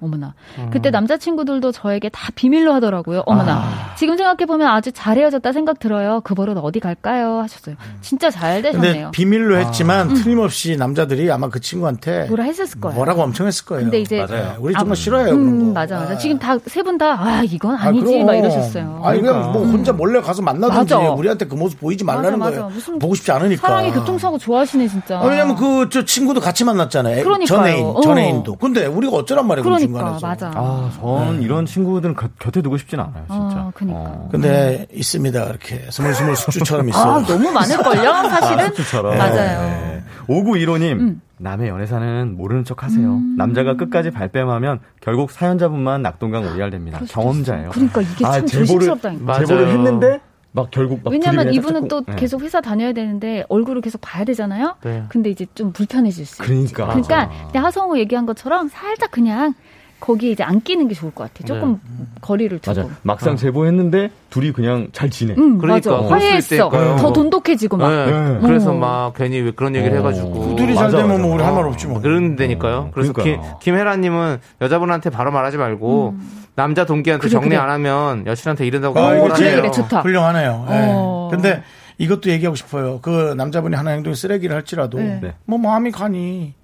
[0.00, 0.34] 어머나.
[0.70, 3.22] 그때 남자친구들도 저에게 다 비밀로 하더라고요.
[3.26, 3.64] 어머나.
[3.96, 6.20] 지금 생각해보면 아주 잘 헤어졌다 생각 들어요.
[6.22, 7.38] 그 버릇 어디 갈까요?
[7.40, 7.76] 하셨어요.
[8.02, 9.10] 진짜 잘 되셨네요.
[9.12, 12.94] 비밀로 했지만 틀림없이 남자들이 아마 그 친구한테 뭐라 했었을 거예요.
[12.94, 13.84] 뭐라고 엄청 했을 거예요.
[13.84, 14.56] 근데 이제 맞아요.
[14.60, 15.26] 우리 아, 정말 싫어해요.
[15.30, 15.72] 그런 음, 거.
[15.72, 16.12] 맞아, 맞아.
[16.12, 16.16] 아.
[16.18, 18.22] 지금 다, 세 분 다, 아, 이건 아, 아니지.
[18.24, 19.00] 막 이러셨어요.
[19.02, 19.58] 아니, 그냥 그러니까.
[19.58, 21.10] 뭐 혼자 몰래 가서 만나든지 맞아.
[21.12, 22.56] 우리한테 그 모습 보이지 말라는 맞아, 맞아.
[22.62, 22.68] 거예요.
[22.74, 23.66] 무슨 보고 싶지 않으니까.
[23.66, 25.18] 사랑이 교통사고 좋아하시네, 진짜.
[25.18, 27.22] 아, 왜냐면 그 저 친구도 같이 만났잖아요.
[27.24, 27.46] 그러니까요.
[27.46, 28.00] 전 애인, 어.
[28.00, 28.56] 전애인도.
[28.56, 30.26] 근데 우리가 어쩌란 말이에요, 그 그러니까, 중간에서.
[30.26, 30.52] 맞아.
[30.54, 33.34] 아, 전 이런 친구들은 곁- 곁에 두고 싶진 않아요, 진짜.
[33.36, 33.98] 어, 그니까.
[33.98, 34.28] 어.
[34.30, 35.44] 근데 있습니다.
[35.44, 37.12] 이렇게 스물스물 숙주처럼 있어요.
[37.12, 38.72] 아, 너무 많을 걸요, 사실은?
[38.74, 39.16] 수처럼.
[39.18, 39.60] 맞아요.
[39.60, 40.02] 네.
[40.28, 41.20] 5915님, 음.
[41.38, 43.20] 남의 연애사는 모르는 척 하세요.
[43.36, 47.00] 남자가 끝까지 발뺌하면 결국 사연자분만 낙동강 오리알 됩니다.
[47.08, 47.70] 경험자예요.
[47.70, 49.24] 그러니까 이게 참 아, 제보를- 조심스럽다니까.
[49.24, 49.46] 맞아요.
[49.46, 50.20] 제보를 했는데,
[50.52, 52.02] 막 결국 막 왜냐면 그냥 이분은 또.
[52.06, 52.16] 네.
[52.16, 54.76] 계속 회사 다녀야 되는데 얼굴을 계속 봐야 되잖아요.
[54.82, 55.04] 네.
[55.10, 56.38] 근데 이제 좀 불편해질 수.
[56.42, 56.86] 그러니까.
[56.86, 57.28] 그러니까.
[57.44, 59.52] 근데 하성우 얘기한 것처럼 살짝 그냥
[60.00, 61.44] 거기에 이제 안 끼는 게 좋을 것 같아.
[61.46, 61.80] 조금
[62.20, 62.80] 거리를 두고.
[62.82, 62.88] 맞아.
[63.02, 65.34] 막상 제보했는데 둘이 그냥 잘 지내.
[65.38, 66.08] 응, 그러니까, 맞아.
[66.08, 66.68] 화해했어.
[66.70, 67.88] 더 돈독해지고 막.
[67.90, 68.06] 네.
[68.34, 68.38] 네.
[68.42, 68.74] 그래서 어.
[68.74, 69.98] 막 괜히 왜 그런 얘기를 어.
[69.98, 70.56] 해가지고.
[70.56, 71.22] 둘이 잘 되면.
[71.22, 72.00] 뭐 우리 할 말 없지 뭐.
[72.00, 72.90] 그런다니까요.
[72.92, 73.42] 그래서 그러니까요.
[73.60, 76.14] 김, 김혜라님은 여자분한테 바로 말하지 말고
[76.54, 77.58] 남자 동기한테 그래, 정리 그래.
[77.58, 79.56] 안 하면 여친한테 이른다고 아, 이거 그래.
[79.56, 80.02] 그래, 좋다.
[80.02, 80.66] 훌륭하네요.
[80.70, 80.74] 예.
[80.94, 81.28] 어.
[81.30, 81.62] 근데
[81.98, 82.98] 이것도 얘기하고 싶어요.
[83.00, 85.18] 그 남자분이 하나 행동이 쓰레기를 할지라도 네.
[85.22, 85.34] 네.
[85.46, 86.54] 뭐 마음이 가니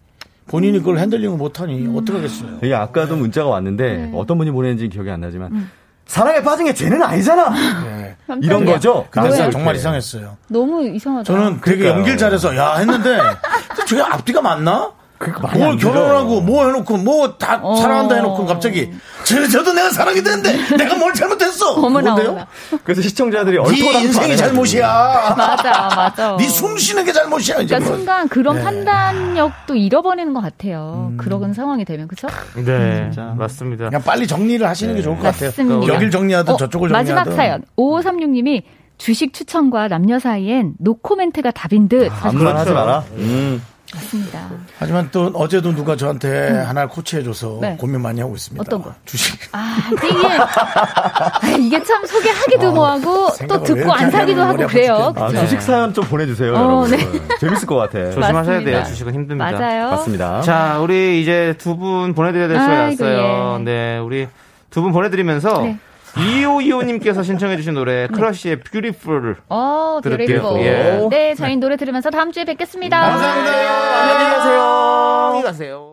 [0.53, 2.59] 본인이 그걸 핸들링을 못하니 어떡하겠어요.
[2.63, 4.13] 이게 아까도 문자가 왔는데 네.
[4.15, 5.71] 어떤 분이 보냈는지 기억이 안 나지만 음.
[6.05, 7.49] 사랑에 빠진 게 쟤는 아니잖아.
[7.85, 8.17] 네.
[8.43, 9.07] 이런 거죠.
[9.11, 9.49] 그 뭐야?
[9.49, 10.37] 정말 이상했어요.
[10.49, 11.25] 너무 이상하다.
[11.25, 11.91] 저는 되게 그러니까요.
[11.93, 13.19] 연기를 잘해서 야 했는데
[13.89, 14.93] 저게 앞뒤가 맞나?
[15.23, 15.93] 그러니까 뭘안 되죠.
[15.93, 17.77] 결혼을 하고 뭐 해놓고 뭐다 어.
[17.77, 18.91] 사랑한다 해놓고 갑자기
[19.25, 21.75] 저, 저도 내가 사랑이 되는데 내가 뭘 잘못했어?
[21.75, 22.29] 어머나, 그건데요?
[22.31, 22.47] 어머나.
[22.83, 24.37] 그래서 시청자들이 네 얼토당토 안 인생이.
[24.37, 25.35] 잘못이야.
[25.39, 26.37] 맞아, 맞아.
[26.37, 27.57] 네 숨 쉬는 게 잘못이야.
[27.61, 27.97] 이제 그러니까 뭐.
[27.97, 28.63] 순간 그런 네.
[28.65, 31.11] 판단력도 잃어버리는 것 같아요.
[31.13, 31.17] 음.
[31.17, 32.29] 그런 상황이 되면 그렇죠?
[32.57, 33.35] 네, 진짜.
[33.37, 33.87] 맞습니다.
[33.87, 35.49] 그냥 빨리 정리를 하시는 게 좋을 것 같아요.
[35.51, 35.95] 맞습니다.
[35.95, 37.37] 여길 정리하든 어, 저쪽을 마지막 정리하든.
[37.37, 38.63] 사연 5536님이
[38.99, 42.75] 주식 추천과 남녀 사이엔 노코멘트가 답인 듯 아무나 하지 그렇죠.
[42.75, 43.05] 마라.
[43.17, 43.63] 음.
[43.95, 44.49] 하셨습니다.
[44.79, 47.77] 하지만 또 어제도 누가 저한테 하나를 코치해줘서 네.
[47.79, 48.63] 고민 많이 하고 있습니다.
[48.67, 48.95] 어떤 거?
[49.05, 49.39] 주식.
[49.53, 55.13] 아, 이게, 아, 이게 참 소개하기도 뭐하고 또 듣고 안 사기도 하고 그래요.
[55.17, 55.29] 아?
[55.29, 56.91] 주식 사연 좀 보내주세요, 어, 여러분.
[56.91, 56.99] 네.
[57.39, 57.99] 재밌을 것 같아.
[58.13, 58.71] 조심하셔야 맞습니다.
[58.71, 58.85] 돼요.
[58.85, 59.51] 주식은 힘듭니다.
[59.53, 59.91] 맞아요.
[59.91, 60.41] 맞습니다.
[60.43, 63.57] 자, 우리 이제 두 분 보내드려야 될 시간이 아이고, 왔어요.
[63.61, 63.65] 예.
[63.65, 64.29] 네, 우리
[64.71, 65.79] 두 분 보내드리면서 네.
[66.15, 70.43] 2525님께서 신청해주신 노래 크러쉬의 Beautiful을 어, 들을게요.
[70.43, 70.67] Beautiful.
[70.67, 71.09] 예.
[71.11, 73.01] 네, 저희 노래 들으면서 다음 주에 뵙겠습니다.
[73.01, 74.01] 감사합니다.
[74.01, 74.63] 안녕히 가세요.
[74.63, 75.89] 안녕히 가세요.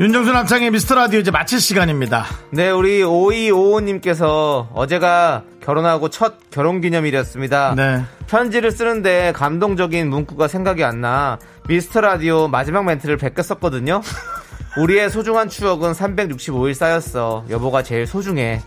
[0.00, 2.24] 윤정수 남창의 미스터 라디오 이제 마칠 시간입니다.
[2.50, 7.74] 네, 우리 5255님께서 어제가 결혼하고 첫 결혼 기념일이었습니다.
[7.76, 8.02] 네.
[8.26, 11.38] 편지를 쓰는데 감동적인 문구가 생각이 안 나.
[11.68, 14.02] 미스터 라디오 마지막 멘트를 베꼈었거든요.
[14.78, 17.44] 우리의 소중한 추억은 365일 쌓였어.
[17.48, 18.60] 여보가 제일 소중해.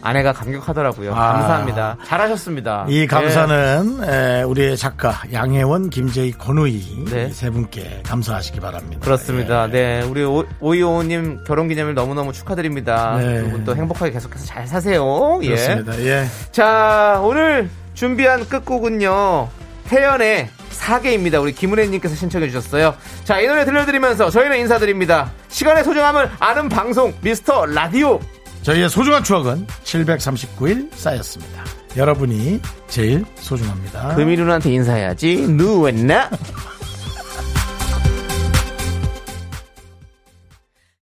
[0.00, 1.12] 아내가 감격하더라고요.
[1.14, 1.32] 아.
[1.32, 1.96] 감사합니다.
[2.04, 2.86] 잘하셨습니다.
[2.88, 7.26] 이 감사는 에, 우리의 작가 양혜원, 김재희, 권우희 네.
[7.30, 9.00] 이세 분께 감사하시기 바랍니다.
[9.04, 9.64] 그렇습니다.
[9.68, 9.72] 예.
[9.72, 13.16] 네, 우리 오- 오이오님 결혼기념일 너무너무 축하드립니다.
[13.18, 13.42] 네.
[13.42, 15.38] 두분또 행복하게 계속해서 잘 사세요.
[15.42, 15.48] 예.
[15.48, 15.98] 그렇습니다.
[16.00, 16.26] 예.
[16.52, 19.48] 자, 오늘 준비한 끝곡은요.
[19.88, 21.40] 태연의 사계입니다.
[21.40, 22.94] 우리 김은혜님께서 신청해 주셨어요.
[23.24, 25.30] 자, 이 노래 들려드리면서 저희는 인사드립니다.
[25.48, 28.20] 시간의 소중함을 아는 방송 미스터 라디오.
[28.68, 31.64] 저희의 소중한 추억은 739일 쌓였습니다.
[31.96, 34.14] 여러분이 제일 소중합니다.
[34.14, 35.46] 금이lun한테 인사해야지.
[35.48, 36.28] 누웠나?